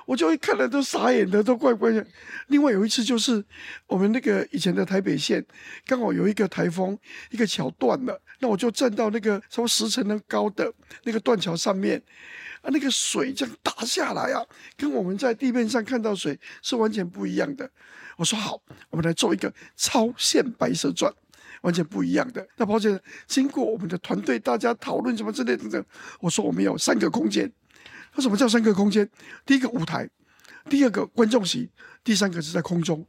[0.05, 2.07] 我就会看了都傻眼的，都怪怪的。
[2.49, 3.43] 另外有一次就是
[3.87, 5.43] 我们那个以前的台北县，
[5.87, 6.99] 刚好有一个台风，
[7.31, 10.71] 一个桥断了，那我就站到那个超十层的高的
[11.05, 12.03] 那个断桥上面，
[12.63, 14.43] 啊，那个水这样打下来啊，
[14.77, 17.69] 跟我们在地面上看到水是完全不一样的。
[18.17, 21.13] 我说好，我们来做一个超限白蛇传，
[21.63, 22.47] 完全不一样的。
[22.57, 25.85] 那抱歉，经过我们的团队大家讨论什么之类等等，
[26.21, 27.51] 我说我们有三个空间。
[28.15, 29.09] 那什么叫三个空间？
[29.45, 30.09] 第一个舞台，
[30.69, 31.71] 第二个观众席，
[32.05, 33.05] 第三个是在空中。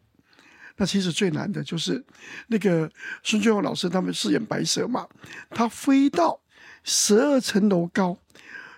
[0.78, 2.04] 那其实最难的就是
[2.48, 2.90] 那个
[3.22, 5.08] 孙俊宏老师他们饰演白蛇嘛，
[5.52, 6.42] 他飞到
[6.84, 8.18] 十二层楼高。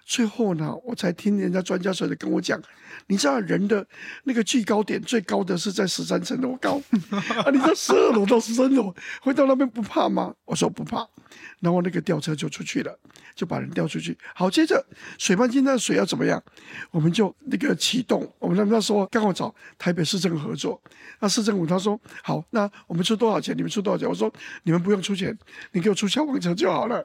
[0.05, 2.61] 最后呢，我才听人家专家说的跟我讲，
[3.07, 3.85] 你知道人的
[4.23, 6.79] 那个最高点最高的是在十三层楼高
[7.43, 10.33] 啊，你在十二楼到十三楼，回到那边不怕吗？
[10.45, 11.05] 我说不怕，
[11.59, 12.99] 然后那个吊车就出去了，
[13.33, 14.15] 就把人吊出去。
[14.35, 14.85] 好，接着
[15.17, 16.41] 水漫金那水要怎么样？
[16.91, 20.79] 我们就那个启动，我们那那时候刚好找台北市政府合作，
[21.19, 23.57] 那市政府他说好，那我们出多少钱？
[23.57, 24.07] 你们出多少钱？
[24.07, 25.35] 我说你们不用出钱，
[25.71, 27.03] 你给我出消防车就好了。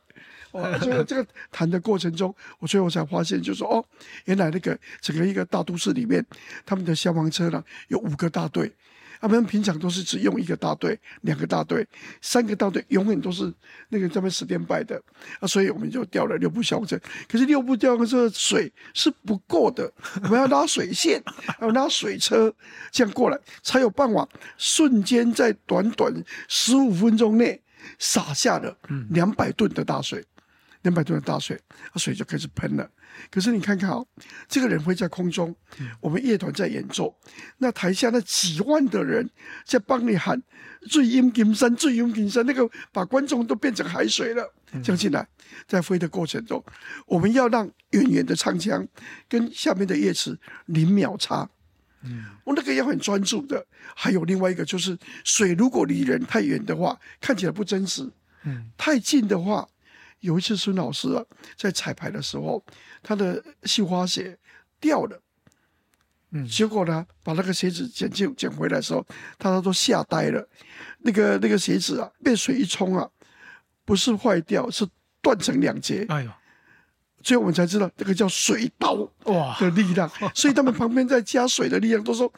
[0.52, 3.84] 哦，这个这个谈的过程中，我最后才发现，就是说，哦，
[4.24, 6.24] 原来那个整个一个大都市里面，
[6.66, 8.72] 他们的消防车呢有五个大队，
[9.20, 11.86] 他们平常都是只用一个大队、两个大队、
[12.20, 13.52] 三个大队，永远都是
[13.90, 15.00] 那个这边十点摆的
[15.38, 16.98] 啊，所以我们就调了六部消防车。
[17.28, 21.22] 可是六部消防车水是不够的，我们要拉水线，
[21.60, 22.52] 要拉水车
[22.90, 26.12] 这样过来，才有办法瞬间在短短
[26.48, 27.60] 十五分钟内
[27.98, 28.76] 洒下了
[29.10, 30.24] 两百吨的大水。
[30.82, 31.60] 两百吨的大水，
[31.92, 32.90] 那，水就开始喷了。
[33.30, 34.06] 可是你看看哦，
[34.48, 35.54] 这个人会在空中，
[36.00, 37.14] 我们乐团在演奏，
[37.58, 39.28] 那台下那几万的人
[39.64, 40.40] 在帮你喊
[40.88, 44.54] “最阴金山，最阴金山”，那个把观众都变成海水了。
[44.82, 45.26] 这样进来，
[45.66, 46.64] 在飞的过程中，
[47.06, 48.86] 我们要让远远的唱腔
[49.28, 51.50] 跟下面的乐池零秒差。
[52.02, 53.66] 嗯，我那个要很专注的。
[53.94, 58.08] 还有另外一个就是，水如果离人太远的话，看起来不真实。
[58.44, 59.68] 嗯，太近的话。
[60.20, 61.24] 有一次，孙老师啊，
[61.56, 62.62] 在彩排的时候，
[63.02, 64.38] 他的绣花鞋
[64.78, 65.20] 掉了，
[66.30, 69.04] 嗯，结果呢，把那个鞋子捡就捡回来的时候，
[69.38, 70.46] 他都吓呆了。
[70.98, 73.08] 那个那个鞋子啊，被水一冲啊，
[73.84, 74.86] 不是坏掉，是
[75.22, 76.04] 断成两截。
[76.08, 76.30] 哎呦！
[77.22, 78.92] 最后我们才知道，这个叫水刀
[79.24, 80.10] 哇的力量。
[80.34, 82.30] 所以他们旁边在加水的力量，都说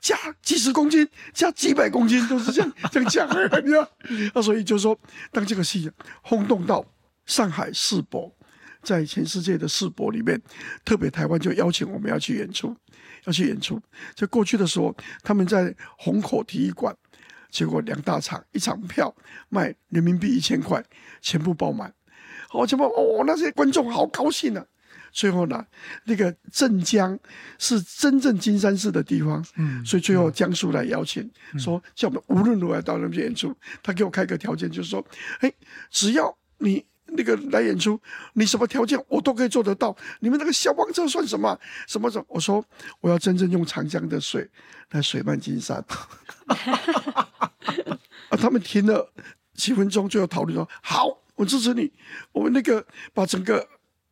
[0.00, 3.24] 加几十公斤，加几百公斤，都是这样这样加。
[3.64, 3.86] 你看，
[4.34, 4.98] 那所以就说，
[5.30, 5.90] 当这个戏
[6.22, 6.84] 轰动到。
[7.30, 8.28] 上海世博，
[8.82, 10.40] 在全世界的世博里面，
[10.84, 12.76] 特别台湾就邀请我们要去演出，
[13.24, 13.80] 要去演出。
[14.16, 16.92] 在过去的时候，他们在虹口体育馆，
[17.48, 19.14] 结果两大场，一场票
[19.48, 20.84] 卖人民币一千块，
[21.20, 21.94] 全部爆满。
[22.48, 24.66] 好，全部哦，那些观众好高兴啊！
[25.12, 25.64] 最后呢，
[26.06, 27.16] 那个镇江
[27.58, 33.54] 是真正金山寺的地方，嗯，所以最后江苏来邀请，说叫我们无论如何到那边演出。
[33.84, 35.06] 他给我开个条件，就是说，
[35.38, 35.52] 哎，
[35.92, 36.84] 只要你。
[37.16, 38.00] 那个来演出，
[38.34, 39.96] 你什么条件我都可以做得到。
[40.20, 41.58] 你们那个消防车算什么？
[41.86, 42.24] 什么什么？
[42.28, 42.64] 我说
[43.00, 44.48] 我要真正用长江的水
[44.90, 45.84] 来水漫金山。
[48.28, 49.12] 啊，他们停了
[49.54, 51.92] 几分钟，最后讨论说：好，我支持你。
[52.32, 53.66] 我们那个把整个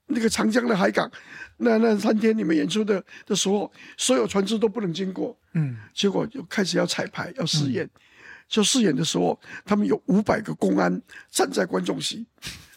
[0.07, 1.11] 那个长江的海港，
[1.59, 5.39] 那那三天你们演出的的时候，所有船只都不能经过。
[5.55, 7.89] 嗯，结果就开始要彩排，要试演。
[8.49, 12.27] 就试演的时候，他们有五百个公安站在观众席，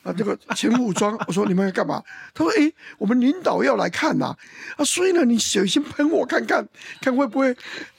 [0.04, 1.18] 啊，这个全武装。
[1.28, 2.02] 我说你们要干嘛？
[2.34, 4.36] 他说：哎，我们领导要来看呐，
[4.78, 6.68] 啊，所以呢，你水先喷我看看，
[7.02, 7.56] 看会不会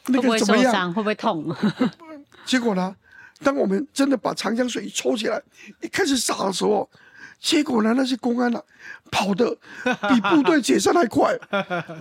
[0.06, 0.92] 那个怎么样？
[0.92, 1.54] 会不会痛？
[2.44, 2.94] 结果呢，
[3.44, 5.40] 当我们真的把长江水一抽起来，
[5.80, 6.88] 一开始洒的时候，
[7.42, 8.62] 结果呢，那些公安啊，
[9.10, 9.54] 跑的
[10.08, 11.36] 比部队解散还快。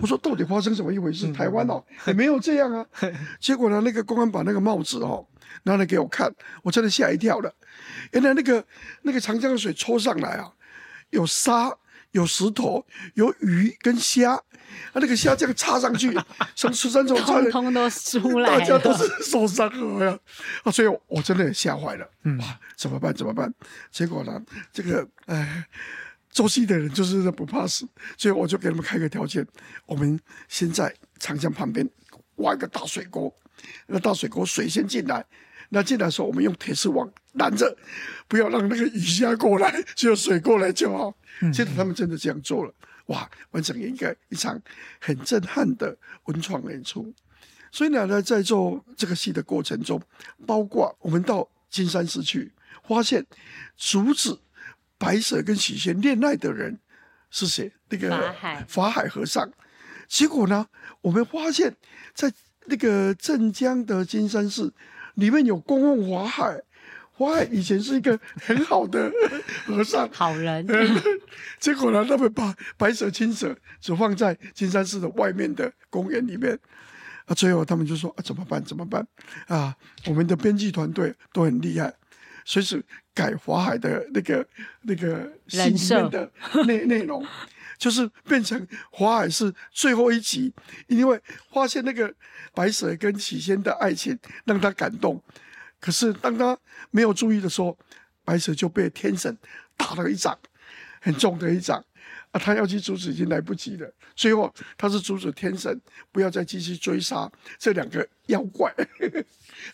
[0.00, 1.30] 我说到底发生什么一回事？
[1.32, 2.86] 台湾哦，也没有这样啊。
[3.40, 5.26] 结果呢，那个公安把那个帽子哦。
[5.64, 7.54] 拿来给我看，我真的吓一跳了。
[8.12, 8.64] 原来那个
[9.02, 10.50] 那个长江的水抽上来啊，
[11.10, 11.70] 有沙、
[12.12, 14.42] 有石头、有鱼跟虾，啊，
[14.94, 16.16] 那个虾这样插上去，
[16.54, 20.18] 从十三种通通都出来，大家都是受伤了
[20.62, 20.70] 啊！
[20.70, 22.08] 所以我真的也吓坏了。
[22.24, 22.40] 嗯，
[22.76, 23.12] 怎么办？
[23.12, 23.52] 怎么办？
[23.90, 24.40] 结果呢，
[24.72, 25.66] 这个哎，
[26.30, 29.46] 做戏的人就是不怕死，所以我就给他们开个条件：
[29.86, 31.88] 我们先在长江旁边
[32.36, 33.34] 挖一个大水沟，
[33.86, 35.24] 那大水沟水先进来。
[35.74, 37.74] 那进来时候，我们用铁丝网拦着，
[38.28, 41.14] 不要让那个鱼虾过来，只有水过来就好。
[41.50, 42.74] 现在他们真的这样做了，
[43.06, 44.60] 哇，完成一个一场
[45.00, 47.10] 很震撼的文创演出。
[47.70, 49.98] 所以呢，在做这个戏的过程中，
[50.46, 52.52] 包括我们到金山寺去，
[52.86, 53.24] 发现
[53.74, 54.38] 阻止
[54.98, 56.78] 白蛇跟许仙恋爱的人
[57.30, 57.72] 是谁？
[57.88, 59.50] 那个法海法海和尚。
[60.06, 60.66] 结果呢，
[61.00, 61.74] 我们发现，
[62.12, 62.30] 在
[62.66, 64.74] 那个镇江的金山寺。
[65.14, 66.60] 里面有公共华海，
[67.12, 69.10] 华海以前是一个很好的
[69.66, 70.66] 和尚，好人。
[71.58, 76.58] 结果呢，他们把白蛇、青蛇只放在金山寺的外面的公园里面。
[77.26, 78.62] 啊，最后他们就说：“啊，怎么办？
[78.64, 79.06] 怎么办？
[79.46, 81.94] 啊，我们的编辑团队都很厉害，
[82.44, 84.44] 随时改华海的那个
[84.82, 86.32] 那个戏里面的
[86.66, 87.24] 内内容。”
[87.82, 90.54] 就是变成华海是最后一集，
[90.86, 91.20] 因为
[91.52, 92.14] 发现那个
[92.54, 95.20] 白蛇跟启仙的爱情让他感动，
[95.80, 96.56] 可是当他
[96.92, 97.76] 没有注意的时候，
[98.24, 99.36] 白蛇就被天神
[99.76, 100.38] 打了一掌，
[101.00, 101.84] 很重的一掌
[102.30, 102.38] 啊！
[102.38, 103.92] 他要去阻止已经来不及了。
[104.14, 105.80] 最后他是阻止天神
[106.12, 108.72] 不要再继续追杀这两个妖怪，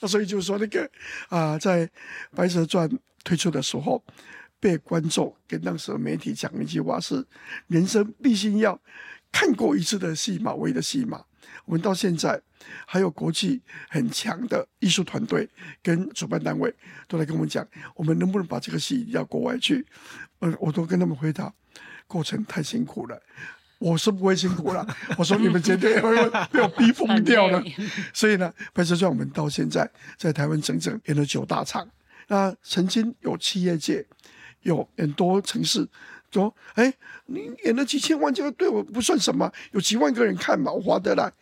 [0.00, 0.90] 那 所以就是说那个
[1.28, 1.86] 啊，在
[2.34, 2.88] 《白蛇传》
[3.22, 4.02] 推出的时候。
[4.60, 7.24] 被观众跟当时的媒体讲一句话是：
[7.68, 8.80] 人生必须要
[9.30, 11.24] 看过一次的戏码，为的戏码。
[11.64, 12.40] 我们到现在
[12.86, 15.48] 还有国际很强的艺术团队
[15.82, 16.74] 跟主办单位
[17.06, 19.86] 都来跟我们讲，我们能不能把这个戏到国外去？
[20.40, 21.52] 嗯，我都跟他们回答，
[22.06, 23.20] 过程太辛苦了，
[23.78, 24.86] 我是不会辛苦了。
[25.18, 27.62] 我说你们绝对会被我逼疯掉的。
[28.14, 31.86] 所以呢，《白蛇传》我们到现在在台湾整整演了九大场。
[32.28, 34.06] 那曾经有企业界。
[34.62, 35.86] 有很多城市
[36.30, 36.92] 说：“哎，
[37.26, 39.50] 你演了几千万，这个对我不算什么。
[39.72, 41.32] 有几万个人看嘛，我划得来。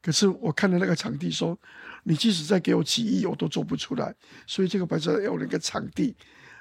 [0.00, 1.58] 可是我看的那个场地说，
[2.04, 4.14] 你即使再给我几亿，我都做不出来。
[4.46, 6.14] 所以这个白色要那个场地，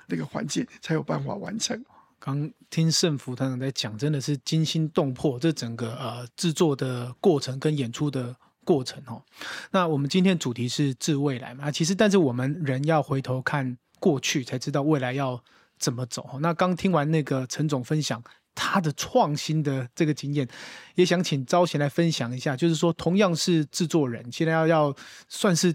[0.08, 1.82] 那个环境才有办法完成。
[2.19, 5.39] 刚听盛福团长在讲，真的是惊心动魄。
[5.39, 9.21] 这整个呃制作的过程跟演出的过程哦。
[9.71, 11.69] 那我们今天主题是致未来嘛？
[11.69, 15.41] 其实，但是我们人要回头看过去，才知道未来要。
[15.86, 16.39] 怎么走？
[16.41, 18.19] 那刚听完那个陈总分享
[18.56, 20.48] 他的创新的这个经验，
[20.95, 22.58] 也想请招贤来分享一下。
[22.58, 24.95] 就是说，同样是制作人，现在要要
[25.30, 25.71] 算是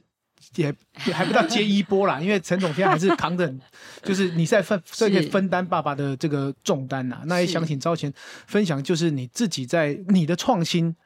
[0.56, 0.74] 也
[1.06, 3.54] 也还不到接一波啦， 因为陈总现在还是扛着，
[4.02, 7.22] 就是你在分，所以可以分担爸爸的这个重担呐。
[7.26, 8.12] 那也想请招贤
[8.48, 10.96] 分享，就是你自己在你的创新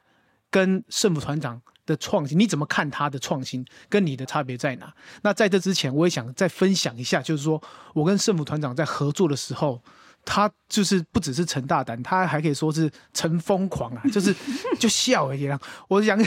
[0.50, 1.60] 跟圣母团长。
[1.86, 4.92] 的创新，你怎么看他的创新跟你的差别在哪？
[5.22, 7.62] 那在这之前，我也想再分享一下，就是说
[7.94, 9.82] 我跟圣母团长在合作的时候，
[10.24, 14.34] 他就是不只是陈大胆，他还可以说是陈疯狂啊， 就是
[14.78, 15.60] 就笑而已啦。
[15.88, 16.18] 我讲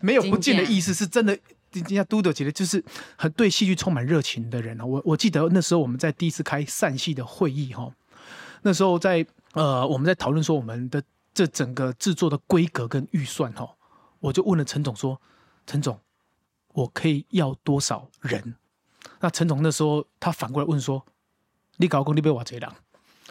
[0.00, 1.38] 没有不敬的意思，是真的。
[1.72, 2.82] 人家嘟嘟姐姐就是
[3.14, 4.84] 很对戏剧充满热情的人啊。
[4.86, 7.92] 我我记得那时候我们在第一次开散戏的会议哈，
[8.62, 11.02] 那时候在呃我们在讨论说我们的
[11.34, 13.68] 这整个制作的规格跟预算哈。
[14.20, 15.20] 我就问了陈总说
[15.66, 16.00] ：“陈总，
[16.68, 18.54] 我可以要多少人？”
[19.20, 21.04] 那陈总那时候他反过来问说
[21.78, 22.74] ：“你搞工你被我这样？”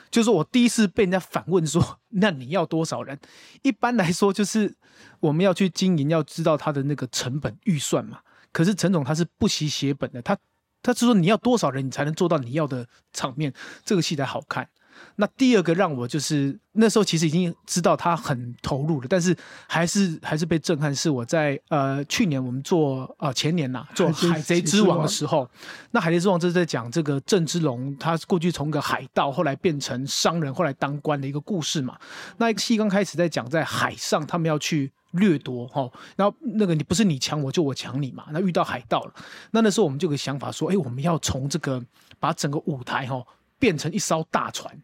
[0.10, 3.20] 就是我第一次被人家反问说：“那你要多少人？”
[3.62, 4.76] 一般来说就是
[5.20, 8.22] 我们要去经营，要知道他的那个成本预算嘛。
[8.54, 10.38] 可是陈总他是不惜血本的，他
[10.82, 14.70] 他是说你要多少人你才能做到你要的场面，这个戏才好看。
[15.16, 19.36] 那第二个让我就是那时候其实已经知道他很投入了，但是
[19.68, 20.94] 还是还是被震撼。
[20.94, 25.48] 是我在呃去年我们做呃前年呐做《海贼之王》的时候，
[25.92, 31.98] 那《海贼之王》就是在讲这个郑芝龙他过去从个海盗后来变成商人，后来当官的一个故事嘛。
[32.38, 39.14] 那一个戏刚开始在讲在海上他们要去掠夺哈，然后那个你不是你抢我就我抢你嘛，那遇到海盗了，
[39.52, 41.84] 那那时候我们就有个想法说，哎，我们要从这个
[42.20, 43.24] 把整个舞台哈
[43.60, 44.76] 变成一艘大船。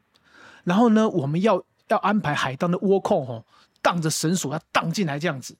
[0.63, 3.45] 然后呢，我们要要安排海盗的倭寇哦，
[3.81, 5.55] 荡着绳索要荡进来这样子。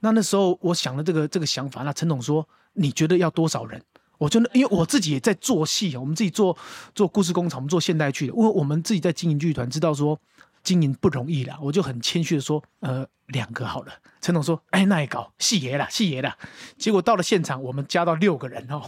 [0.00, 3.82] 那那时候我想了这个这个想法，那陈总说你觉得要多少人？
[4.18, 6.56] 我就因为我自己也在做戏，我们自己做
[6.94, 10.18] 做故事工厂，我们做现代剧的，因为我们自己在经营剧团，知道说
[10.62, 11.58] 经营不容易啦。
[11.60, 13.92] 我就很谦虚的说，呃，两个好了。
[14.20, 16.36] 陈总说，哎，那也搞戏爷啦，戏爷啦。
[16.78, 18.82] 结果到了现场，我们加到六个人哦，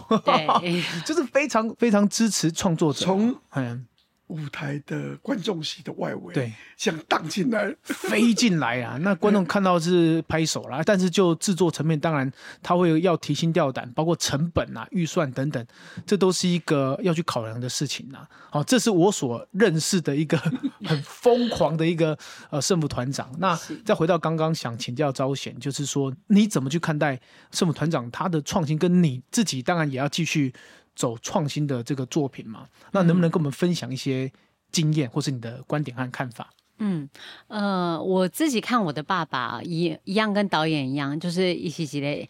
[1.05, 3.87] 就是非常非常支持创作者，从嗯。
[4.27, 8.97] 舞台的观众席的外围，对，像荡进来、飞进来啊！
[9.01, 12.29] 那观众看到是拍手啦，但是就制作层面，当然
[12.61, 15.65] 他会要提心吊胆，包括成本啊、预算等等，
[16.05, 18.27] 这都是一个要去考量的事情啊。
[18.49, 20.37] 好，这是我所认识的一个
[20.83, 22.17] 很疯狂的一个
[22.49, 23.33] 呃圣母团长。
[23.39, 27.17] 那再回到刚刚想请教招贤，就是说你怎么去看待
[27.51, 30.53] 圣母团长他的创新，跟你自己当然也要继续。
[30.97, 34.29] 走创新的这个作品嘛，那能不能跟我们分享一些
[34.71, 36.49] 经验，或是你的观点和看法？
[36.79, 37.09] 嗯，
[37.47, 42.27] 呃，我自己看我的爸爸一一样，跟导演一样，就是一起起来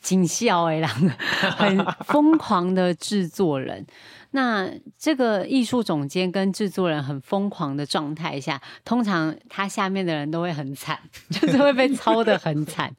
[0.00, 3.86] 惊笑哎，很疯狂的制作人。
[4.32, 10.98] 那这个艺术总监跟制作人很疯狂的状态下，通常他下面的人都会很惨，
[11.30, 12.92] 就是会被操的很惨。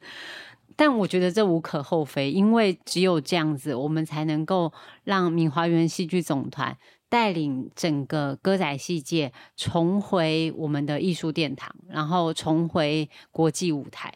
[0.78, 4.72] 但我觉得这无可厚非，因为只有这样子，我们才能够
[5.02, 14.14] 让闽华园戏剧总团带领整个歌仔戏界重回我们的艺术殿堂，然后重回国际舞台。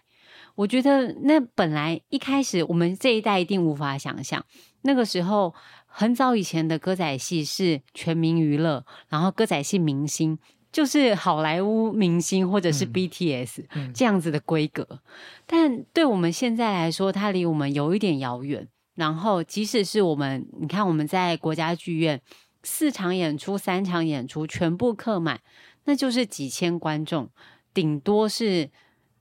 [0.54, 4.44] 我觉得那本来一开始我们这一代一定无法想象，
[4.82, 5.52] 那个时候
[5.86, 10.38] 很早以前的歌仔戏是全民娱乐，然后歌仔戏明星。
[10.72, 13.64] 就是好莱坞明星或者是 BTS
[13.94, 15.00] 这样子的规格，
[15.46, 18.66] 但对我们现在来说，它离我们有一点遥远。
[18.94, 22.20] 然后，即使是我们，你看我们在国家剧院
[22.62, 25.40] 四场演出、三场演出全部客满，
[25.84, 27.30] 那就是几千观众，
[27.72, 28.70] 顶多是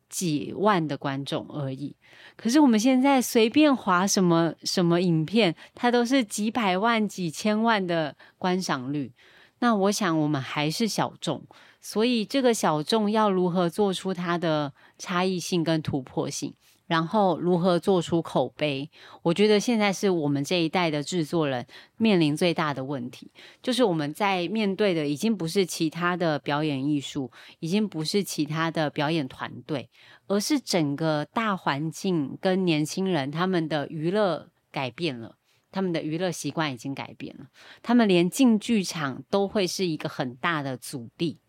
[0.09, 1.95] 几万的观众而已。
[2.35, 9.13] 可是我们现在随便划什么什么影片，它都是几百万、几千万的观赏率。
[9.61, 11.43] 那我想，我们还是小众，
[11.79, 16.55] 所以这个小众要如何做出它的差异性跟突破性，
[16.87, 18.89] 然后如何做出口碑？
[19.21, 23.31] 我觉得现在是我们这一代的制作人面临最大的问题，
[23.61, 29.91] 就是我们在面对的已经不是其他的表演艺术，已经不是其他的表演团队，
[30.25, 35.35] 而是整个大环境跟年轻人他们的娱乐改变了。
[35.71, 37.47] 他们的娱乐习惯已经改变了，
[37.81, 41.39] 他们连进剧场都会是一个很大的阻力。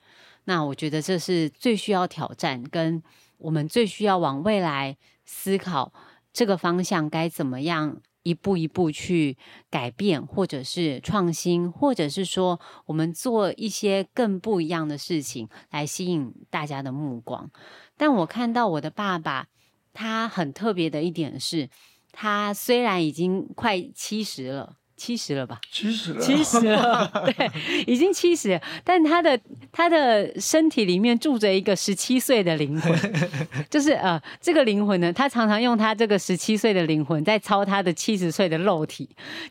[0.45, 3.03] 那我觉得这是最需要挑战，跟
[3.39, 5.93] 我们最需要往未来思考
[6.33, 9.37] 这个方向该怎么样一步一步去
[9.70, 17.51] 改变，或者是创新，或者是说我们做一些更不一样的事情来吸引大家的目光。
[17.97, 19.47] 但我看到我的爸爸，
[19.93, 21.68] 他很特别的一点是。
[22.13, 24.77] 他虽然已经快七十了。
[24.95, 25.61] 七十了吧？
[25.73, 27.51] 七十了，七十了， 对，
[27.89, 28.61] 已经七十。
[28.85, 29.37] 但他的
[29.73, 32.97] 他的身体里面住着一个十七岁的灵魂，
[33.69, 39.09] 就是呃，这个灵魂呢，他常常用他这个十七岁的灵魂在操他的七十岁的肉体。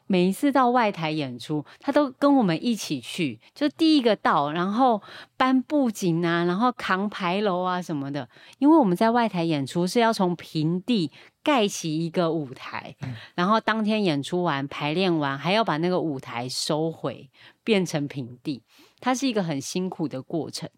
[0.07, 5.01] 每一次到外台演出，他都跟我们一起去，就第一个到，然后
[5.35, 8.29] 搬布景啊，然后扛牌楼啊什么的。
[8.59, 11.11] 因为我们在外台演出是要从平地。
[11.43, 12.95] 盖起一个舞台，
[13.35, 17.29] 然后当天演出完、排练完，还要把那个舞台收回，
[17.63, 18.61] 变成平地。
[18.99, 20.69] 它是一个很辛苦的过程。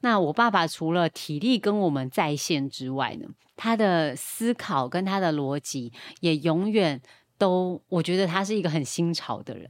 [0.00, 5.90] 那我爸爸除了体力跟我们在线之外呢，他的思考跟他的逻辑
[6.20, 7.00] 也永远
[7.38, 9.66] 都，我觉得他是一个很新潮的人。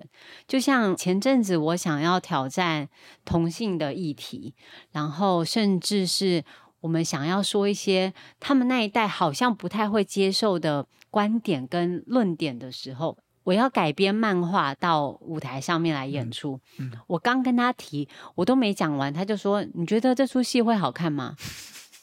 [0.49, 2.89] 就像前阵子我想要挑战
[3.25, 4.55] 同性的议题，
[4.91, 6.45] 然后甚至是。
[6.81, 16.61] 我们想要说一些他们那一代好像不太会接受的观点跟论点的时候，我要改编漫画到舞台上面来演出。
[17.07, 21.37] 我刚跟他提，我都没讲完，他就说：“你觉得这出戏会好看吗？”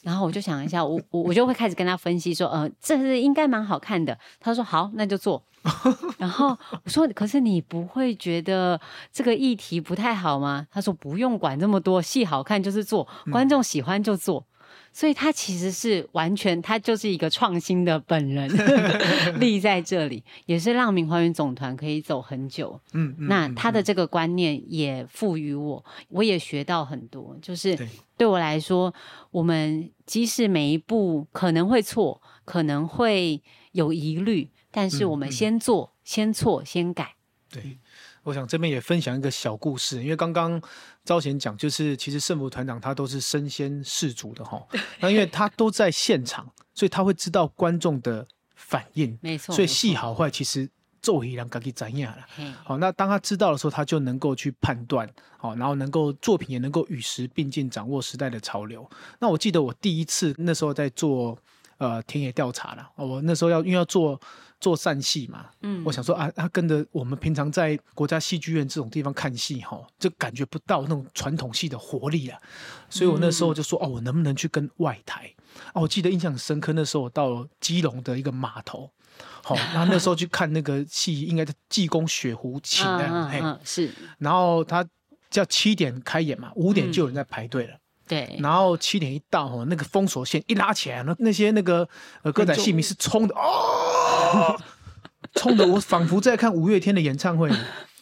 [0.02, 4.16] 然后我就想一下，我我我就会开始跟他分析说，呃，这是应该蛮好看的。
[4.38, 5.42] 他说好，那就做。
[6.18, 8.80] 然后我说，可是你不会觉得
[9.12, 10.66] 这个议题不太好吗？
[10.70, 14.46] 他说不用管这么多，戏好看就是做，观众喜欢就做。
[14.92, 18.50] 所以他其实是完全，他就是一个创新的本人
[19.38, 22.80] 立在这里，也是让明花园总团可以走很久。
[22.92, 27.36] 嗯，那他的这个观念也赋予我，我也学到很多。
[27.40, 27.78] 就是
[28.16, 28.92] 对我来说，
[29.30, 33.40] 我们即使每一步可能会错，可能会
[33.72, 37.14] 有疑虑，但是我们先做，先错，先改。
[37.50, 37.78] 对。
[38.28, 40.60] 我想这边也分享一个小故事，因为刚刚
[41.02, 44.62] 招贤讲，就是其实圣母团长他都是身先士卒的哈，
[45.00, 50.68] 那因为他都在现场，所以他会知道观众的反应，没错，所以戏好坏其实
[51.00, 52.26] 奏一两个给怎样了，
[52.62, 55.08] 好，那当他知道的时候，他就能够去判断，
[55.38, 58.86] 好，然后能够作品也能够与时并进，掌握时代的潮流。
[59.20, 61.38] 那我记得我第一次那时候在做
[61.78, 64.20] 呃田野调查了，我那时候要因为要做。
[64.60, 72.40] 做散戏嘛，嗯，我想说啊，他跟着我们平常在国家戏剧院这种地方看戏哈，就感觉不到那种传统戏的活力啊，
[72.90, 75.32] 所以我那时候就说哦，我能不能去跟外台？
[75.74, 78.90] 哦，我记得印象很深刻，那时候我到基隆的一个码头，
[79.42, 84.84] 好，然 后那时候去看那个戏，应该是《济公雪湖情》的，嘿，是，然后他
[85.30, 87.76] 叫七点开演嘛，五点就有人在排队了。
[88.08, 91.88] 对，然后七点一到哦，那个封锁线一拉起来，那那些那个
[92.22, 94.58] 呃歌仔戏迷是冲的哦，
[95.36, 97.50] 冲的我仿佛在看五月天的演唱会。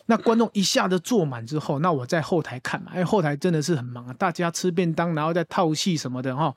[0.08, 6.54] 那观众一下子坐满之后，那我在后台看嘛，因为后台真的是很忙啊，大家吃便当，然后在套戏什么的哈，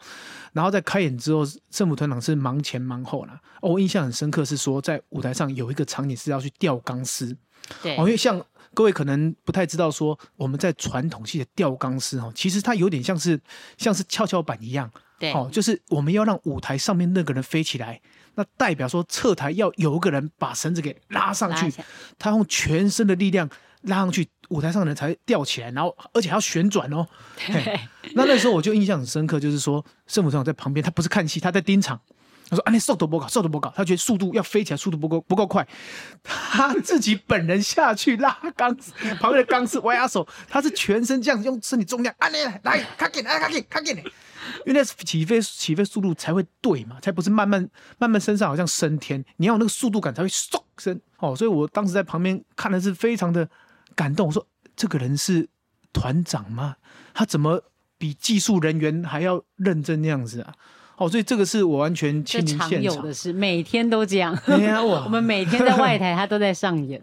[0.54, 3.42] 然后在开演之后，圣母团长是忙前忙后啦。
[3.62, 7.36] 哦，我印象很深刻是说，在舞台上有一个场景是要去吊钢丝，
[7.82, 8.40] 对，哦，因为像。
[8.74, 13.40] 各位可能不太知道，说我们在传统戏的吊钢丝哦，其实它有点像是
[13.78, 18.00] 像是跷跷板一样，对，哦，就是我们要让舞台上面那个人飞起来，
[18.36, 21.74] 那代表说侧台要有一个人把绳子给拉上去，
[22.18, 23.50] 他用全身的力量
[23.82, 27.08] 拉上去，舞台上的人才吊起来，然后而且还要旋转哦。
[27.48, 27.80] 对，
[28.14, 32.00] 那那时候我就印象很深刻，就是说圣母长在旁边，他不是看戏，他在盯场。
[32.50, 33.72] 他说：“啊，那速度不够，速度不够。
[33.76, 35.68] 他觉得速度要飞起来，速度不够不够快。
[36.24, 43.96] 他自己本人下去拉钢丝，旁边的钢丝歪压手，他是全身这样子用身体重量啊，你来，卡紧，来，卡紧，卡紧，
[44.66, 47.70] 因为那起飞起飞速度才会对嘛，才不是慢慢
[48.00, 51.36] 慢慢升上，好像升天，你要有那个速度感才会嗖升哦。
[51.36, 53.48] 所以我当时在旁边看的是非常的
[53.96, 54.28] 感动。
[54.28, 54.46] 我说
[54.76, 55.48] 这个人是
[55.94, 56.78] 团长吗？
[57.14, 57.62] 他怎么
[57.98, 60.54] 比技术人员还要认真那样子啊？”
[61.00, 64.38] 哦，所以这个是我完全亲临现场，有的事每天都这样。
[64.46, 67.02] 我们每天在外台，他都在上演。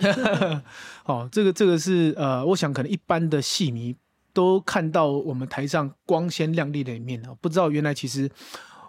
[1.07, 3.97] 哦，这个这个是呃，我想可能一般的戏迷
[4.35, 8.31] 都看到我们台上光鲜亮丽的一面啊，不知道原来其实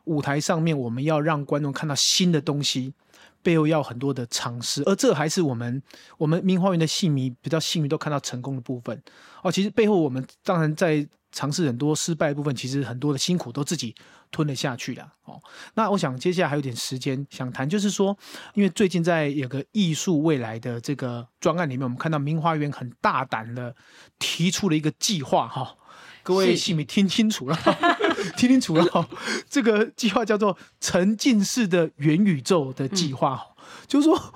[0.04, 2.94] 舞台上面我们要让观众看到新的东西，
[3.42, 5.82] 背后要很多的尝试，而这还是我们
[6.18, 9.02] 我们明花园的戏迷比较幸运都看到成功的部分。
[9.42, 11.08] 哦，其实背后我们当然在。
[11.32, 13.94] 尝试很多失败部分，其实很多的辛苦都自己
[14.32, 15.40] 吞了下去了哦。
[15.76, 18.18] 那我想接下来还有点时间想谈，就是说，
[18.54, 23.76] 因为最近在有个艺术未来的这个专案里面，我们看到明花园很大胆的
[24.18, 25.76] 提出了一个计划哈。
[26.24, 27.58] 各位戏迷听清楚了，
[28.36, 29.08] 听清楚了哈。
[29.50, 33.42] 这个计划叫做沉浸式的元宇宙的计划，
[33.88, 34.34] 就是说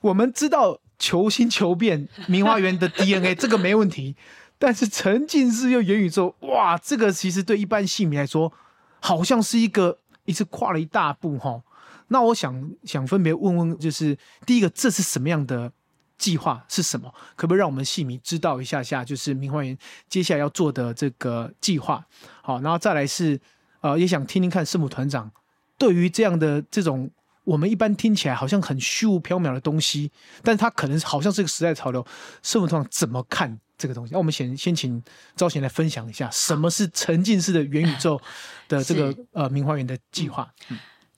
[0.00, 4.14] 我们知道求新求变，明花园的 DNA 这个没问题。
[4.62, 8.52] 但是沉浸式又元宇宙，哇，这个其实对一般戏迷来说，
[9.00, 11.60] 好像是一个一次跨了一大步哈。
[12.06, 15.72] 那我想想分别问问，就是第一个，这是什么样的
[16.16, 16.64] 计划？
[16.68, 17.12] 是什么？
[17.34, 19.04] 可不可以让我们戏迷知道一下下？
[19.04, 19.76] 就是明花园
[20.08, 22.06] 接下来要做的这个计划。
[22.40, 23.40] 好，然后再来是，
[23.80, 25.28] 呃，也想听听看圣母团长
[25.76, 27.10] 对于这样的这种
[27.44, 30.10] 我们一般听起来好像很虚无缥缈的东西，
[30.42, 32.06] 但它可能好像是个时代潮流，
[32.42, 33.58] 社会上怎么看？
[33.78, 35.02] 这个东西，那我们先先请
[35.34, 38.20] 招贤来分享一下，什么是沉浸式的元宇宙
[38.68, 40.48] 的这个 呃明花园的计划。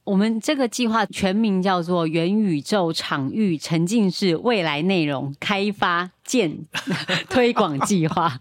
[0.05, 6.67] 我们这个计划全名叫做元宇宙场域沉浸式未来内容开发建
[7.31, 8.39] 推广计划。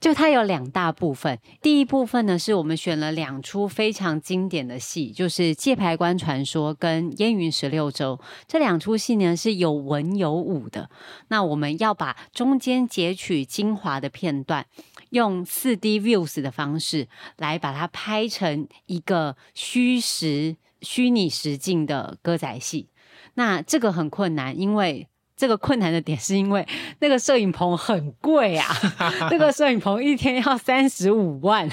[0.00, 10.90] 就它有两大部分，第一部分呢是我们选了两出非常经典的戏，就是《界牌关传说》跟《烟云十六州》这两出戏呢是有文有武的。
[11.28, 14.66] 那我们要把中间截取精华的片段，
[15.10, 22.88] 用四 D views 的方式来把它拍成一个虚实虚拟实境的歌仔戏。
[23.34, 25.08] 那这个很困难，因为。
[25.36, 26.64] 这个困难的点是因为
[27.00, 28.68] 那个摄影棚很贵啊，
[29.32, 31.68] 那个摄影棚一天要三十五万，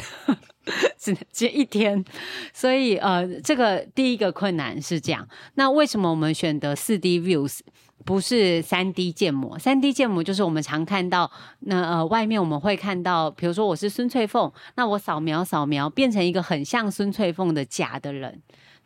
[0.98, 2.04] 只能接一天，
[2.52, 5.28] 所以呃，这个第一个困难是这样。
[5.54, 7.60] 那为什么我们选择四 D views
[8.04, 9.60] 不是三 D 建模？
[9.60, 18.42] 三 D 建模就是我们常看到，那呃外面我们会看到，比如说我是孙翠凤，那我扫描扫描变成一个很像孙翠凤的假的人。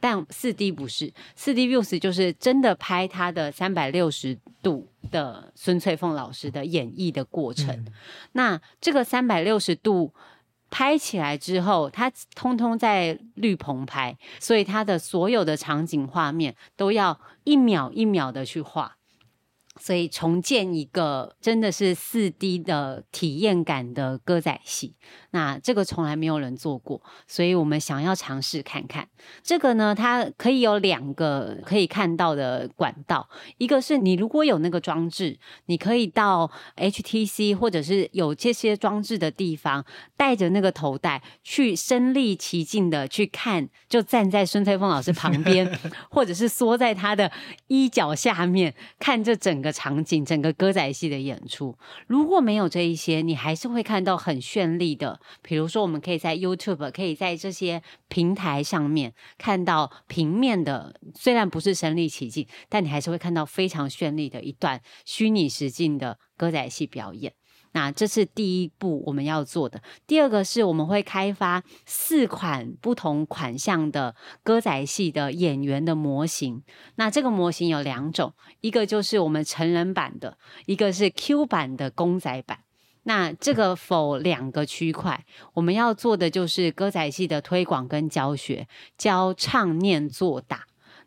[0.06, 7.84] 但四 D 不是，四 D views 就是真的拍他的三百六十度的孙翠凤老师的演绎的过程。
[8.34, 10.14] 那这个三百六十度。
[10.72, 18.98] 拍起来之后，它通通在绿棚拍，所以他的所有的场景画面都要一秒一秒的去画。
[19.78, 24.96] 所以重建一个真的是四 D 的体验感的歌仔戏，
[25.32, 29.10] 那这个从来没有人做过，所以我们想要尝试看看。
[29.44, 45.70] 这个呢，它可以有两个可以看到的管道，一个是你如果有那个装置，你可以到 HTC 或者是有这些装置的地方，带着那个头带去身临其境的去看，就站在孙翠凤老师旁边，
[46.10, 47.30] 或者是缩在他的
[47.68, 49.65] 衣角下面看这整。
[49.66, 55.20] 个场景，整个歌仔戏的演出，如果没有这一些，你还是会看到很绚丽的。
[55.42, 67.34] 比如说，我们可以在 YouTube，可以在这些平台上面看到平面的，虽然不是身临其境，但你还是会看到非常绚丽的一段虚拟实境的歌仔戏表演。
[67.76, 69.82] 那这是第一步我们要做的。
[70.08, 76.64] 第二个是我们会开发四款不同款项的歌仔戏的演员的模型。
[76.96, 82.60] 那这个模型有两种，一个就是我们成人版的，一个是 Q 版的公仔版。
[83.04, 90.66] 那这个否两个区块，我们要做的就是歌仔戏的推广跟教学，教唱念做打。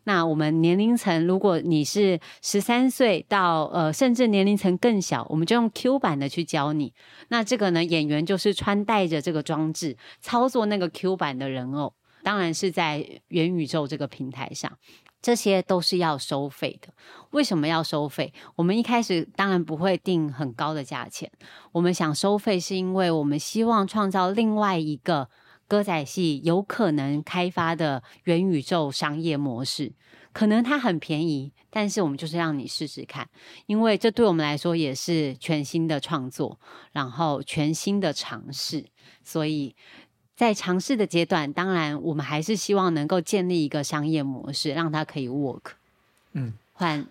[0.09, 6.91] 那我们年龄层，如果你是十三岁到呃，甚至年龄层更小，我们就用 Q 版的去教你。
[7.27, 11.93] 那这个呢，演员就是穿戴着这个装置，操作那个 Q 版的人偶，
[12.23, 14.79] 当然是在元宇宙这个平台上，
[15.21, 16.91] 这些都是要收费的。
[17.29, 18.33] 为什么要收费？
[18.55, 21.31] 我们一开始当然不会定很高的价钱，
[21.71, 25.29] 我们想收费是因为我们希望创造另外一个。
[25.69, 29.93] 歌仔戏有可能开发的元宇宙商业模式，
[30.33, 33.29] 可能它很便宜，但是我们就是让你试试看，
[33.67, 36.59] 因为这对我们来说也是全新的创作，
[36.91, 38.83] 然后全新的尝试，
[39.23, 39.75] 所以
[40.35, 45.73] 在尝试的阶段，当然我们还是希望能够建立一个商业模式，让它可以 work。
[46.33, 47.05] 嗯，换。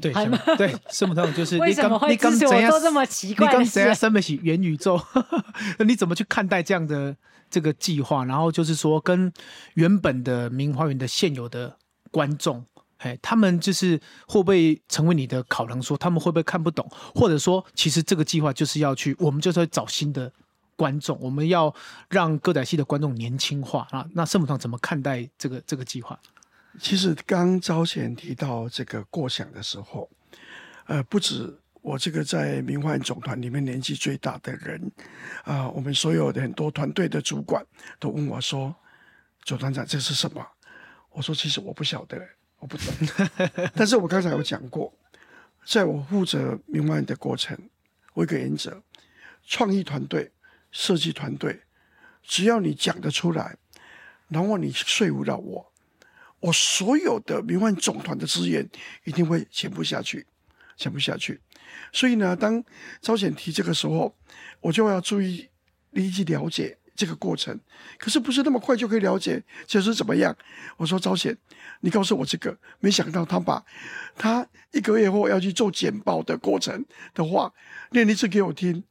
[0.00, 0.12] 对
[0.56, 3.46] 对，圣母通就是 为什么会支持我做这么奇怪？
[3.46, 5.00] 你刚什么起元宇宙？
[5.84, 7.16] 你怎么去看待这样的
[7.50, 8.24] 这个计划？
[8.24, 9.32] 然后就是说，跟
[9.74, 11.76] 原本的明花园的现有的
[12.10, 12.64] 观众，
[12.98, 15.82] 哎，他们就是会不会成为你的考量？
[15.82, 16.88] 说他们会不会看不懂？
[17.14, 20.32] 或者说，其实这个计划就是要去，我们就是要找新的
[20.76, 21.74] 观众，我们要
[22.08, 24.06] 让歌仔戏的观众年轻化啊？
[24.14, 26.18] 那圣母堂怎么看待这个这个计划？
[26.80, 30.10] 其实刚朝前提到这个过想的时候，
[30.86, 34.90] 呃，不止我这个在明幻总团里面年纪最大的人，
[35.44, 37.64] 啊，我们所有的很多团队的主管
[37.98, 38.74] 都问我说
[39.44, 40.44] ：“左团长，这是什么？”
[41.10, 42.20] 我说：“其实我不晓得，
[42.58, 42.92] 我不懂。”
[43.74, 44.92] 但是我刚才有讲过，
[45.64, 47.56] 在我负责明幻的过程，
[48.14, 48.82] 我一个原则：
[49.46, 50.32] 创意团队、
[50.72, 51.62] 设计团队，
[52.22, 53.56] 只要你讲得出来，
[54.28, 55.73] 然后你说服了我。
[56.44, 58.68] 我所有的民幻总团的资源
[59.04, 60.26] 一定会潜不下去，
[60.76, 61.40] 潜不下去。
[61.90, 62.62] 所以呢，当
[63.00, 64.14] 朝鲜提这个时候，
[64.60, 65.48] 我就要注意
[65.92, 67.58] 立即了解这个过程。
[67.96, 70.36] 可是不是那么快就可以了解，就是怎么样？
[70.76, 71.34] 我说朝鲜，
[71.80, 72.54] 你告诉我这个。
[72.78, 73.64] 没想到他把
[74.14, 76.84] 他一个月后要去做简报的过程
[77.14, 77.50] 的话
[77.92, 78.84] 念一次给我听。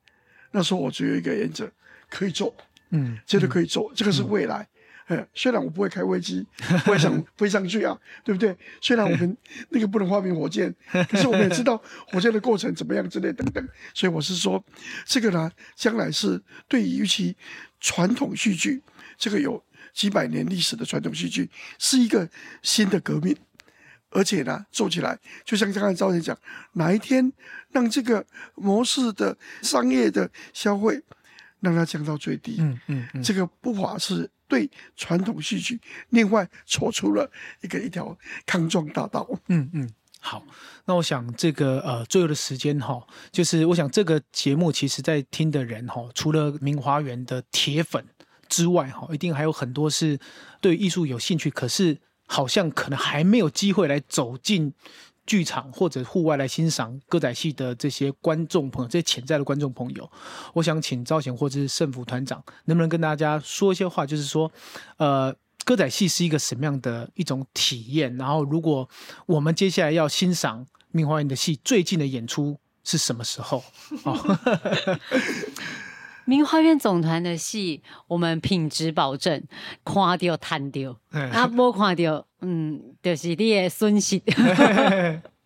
[0.50, 1.72] 那时候我只有一个原则，
[2.10, 2.56] 可以做，
[2.90, 3.92] 嗯，绝对可以做。
[3.96, 4.68] 这个是未来。
[5.08, 6.46] 呃，虽然我不会开飞机，
[6.86, 8.56] 不会想 飞上去啊，对不对？
[8.80, 9.38] 虽然我们
[9.70, 10.74] 那个不能发明火箭，
[11.10, 13.68] 可是我们也知道火箭的过程怎么样之类等等。
[13.94, 14.64] 所以我是说，
[15.06, 17.36] 这个呢，将来是对于其
[17.82, 18.82] 传统戏剧，
[19.18, 19.62] 这个有
[19.94, 22.30] 几百年历史的传统戏剧，是一个
[22.62, 23.36] 新的革命。
[24.16, 26.38] 而且呢，做起来就像刚才赵先讲，
[26.74, 27.34] 哪一天
[27.72, 28.26] 让这个
[28.56, 31.02] 模式的商业的消费
[31.60, 34.30] 让它降到最低，嗯嗯，这个不法是。
[34.48, 35.80] 对传统戏曲，
[36.10, 37.30] 另外抽出了
[37.62, 39.28] 一个一条康庄大道。
[39.48, 39.90] 嗯嗯，
[40.20, 40.44] 好，
[40.86, 48.06] 那我想这个呃，最后的时间哈，就是我想这个节目其实在听的人哈，除了明华园的铁粉
[48.48, 50.20] 之外哈，一定还有很多是
[50.62, 54.74] 对艺术有兴趣，可是好像可能还没有机会来走进
[55.26, 60.10] 剧场或者户外来欣赏歌仔戏的这些观众朋友，这些潜在的观众朋友，
[60.54, 64.52] 我想请招贤或者是盛福团长，能不能跟大家说一些话，就是说，
[64.98, 68.16] 呃，歌仔戏是一个什么样的一种体验？
[68.18, 68.88] 然后，如果
[69.26, 73.64] 我们接下来要欣赏明华园的戏，最近的演出是什么时候？
[74.04, 74.18] 哦，
[76.26, 79.44] 明花院总团的戏，我们品质保证，
[79.84, 84.22] 看掉谈掉，啊，无看掉，嗯，就是你的损失。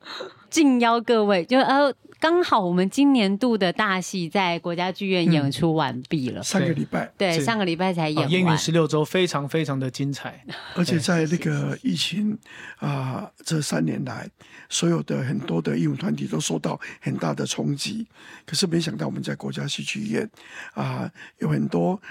[0.50, 1.94] 敬邀各位，就呃。
[2.20, 10.44] 刚好我们今年度的大戏在国家剧院演出完毕了，上个礼拜对上个礼拜才演完，烟云十六周非常非常的精彩，
[10.76, 12.38] 而且在那个疫情
[12.78, 14.30] 啊这三年来，
[14.70, 18.08] 所有的很多的艺文团体都受到很大的冲击，
[18.46, 20.30] 可是没想到我们在国家戏剧院
[20.74, 22.02] 啊有很多。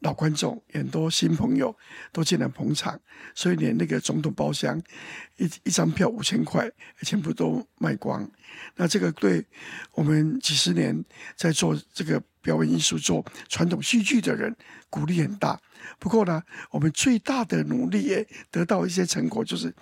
[0.00, 1.74] 老观众很多新朋友
[2.12, 3.00] 都进来捧场，
[3.34, 4.78] 所以连那个总统包厢
[5.38, 6.70] 一一张票五千块，
[7.00, 8.30] 全部都卖光。
[8.76, 9.46] 那这个对
[9.92, 11.04] 我们几十年
[11.36, 14.54] 在做这个表演艺术、做传统戏剧的人
[14.90, 15.60] 鼓励很大。
[15.98, 19.74] 不过呢，我们最大的努力也得到一些成果，就是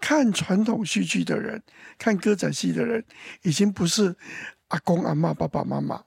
[0.00, 1.62] 看传统戏剧的人、
[1.98, 3.04] 看歌仔戏的人，
[3.42, 4.14] 已经不是
[4.68, 6.02] 阿公阿妈、爸爸妈妈。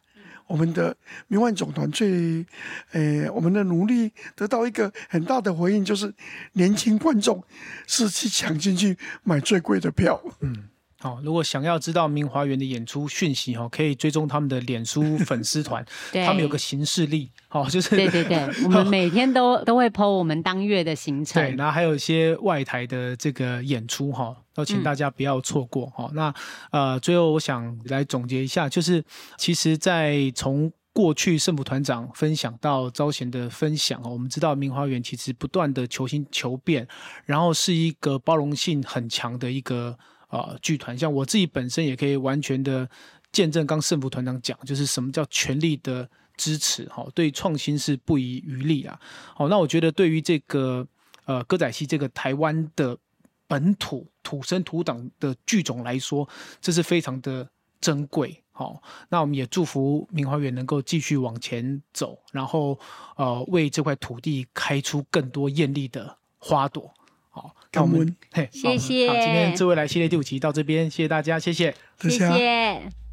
[0.48, 0.96] 我们的
[1.28, 2.46] 明万总团最，
[2.92, 6.12] 呃，我们的努力得到一个很大的回应，就是
[6.54, 7.44] 年轻观众
[7.86, 10.20] 是去抢进去买最贵的票。
[10.42, 10.70] 嗯。
[11.02, 26.12] 好，如果想要知道明华园的演出讯息哈，可以追踪他们的脸书粉丝团， 他们有个行事历，好， 就是对对对， 我们每天都都会 po 我们当月的行程，对，然后还有一些外台的这个演出哈，都请大家不要错过哈。
[26.14, 26.34] 那
[26.72, 29.02] 呃，最后我想来总结一下，就是
[29.38, 36.86] 其实，在从过去圣母团长分享到招贤的分享哦我们知道明华园其实不断的求新求变，
[37.24, 39.97] 然后是一个包容性很强的一个。
[40.30, 42.90] 啊，剧团像我自己本身也可以完全的
[43.32, 49.00] 见证，刚胜福团长讲，就是什么叫全力的支持，哈，对创新是不遗余力啊。
[49.36, 50.88] 好，那我觉得对于这个
[51.26, 52.98] 呃歌仔戏这个台湾的
[53.48, 56.30] 本土土生土长的剧种来说，
[56.62, 57.50] 这是非常的
[57.82, 58.44] 珍贵。
[58.52, 62.80] 好，那我们也祝福明华园能够继续往前走，然后
[63.16, 66.94] 呃为这块土地开出更多艳丽的花朵。
[67.30, 69.08] 好，感恩，嘿，谢谢。
[69.08, 73.09] 好，今天这位来系列第五集到这边，谢谢大家，谢谢，谢谢。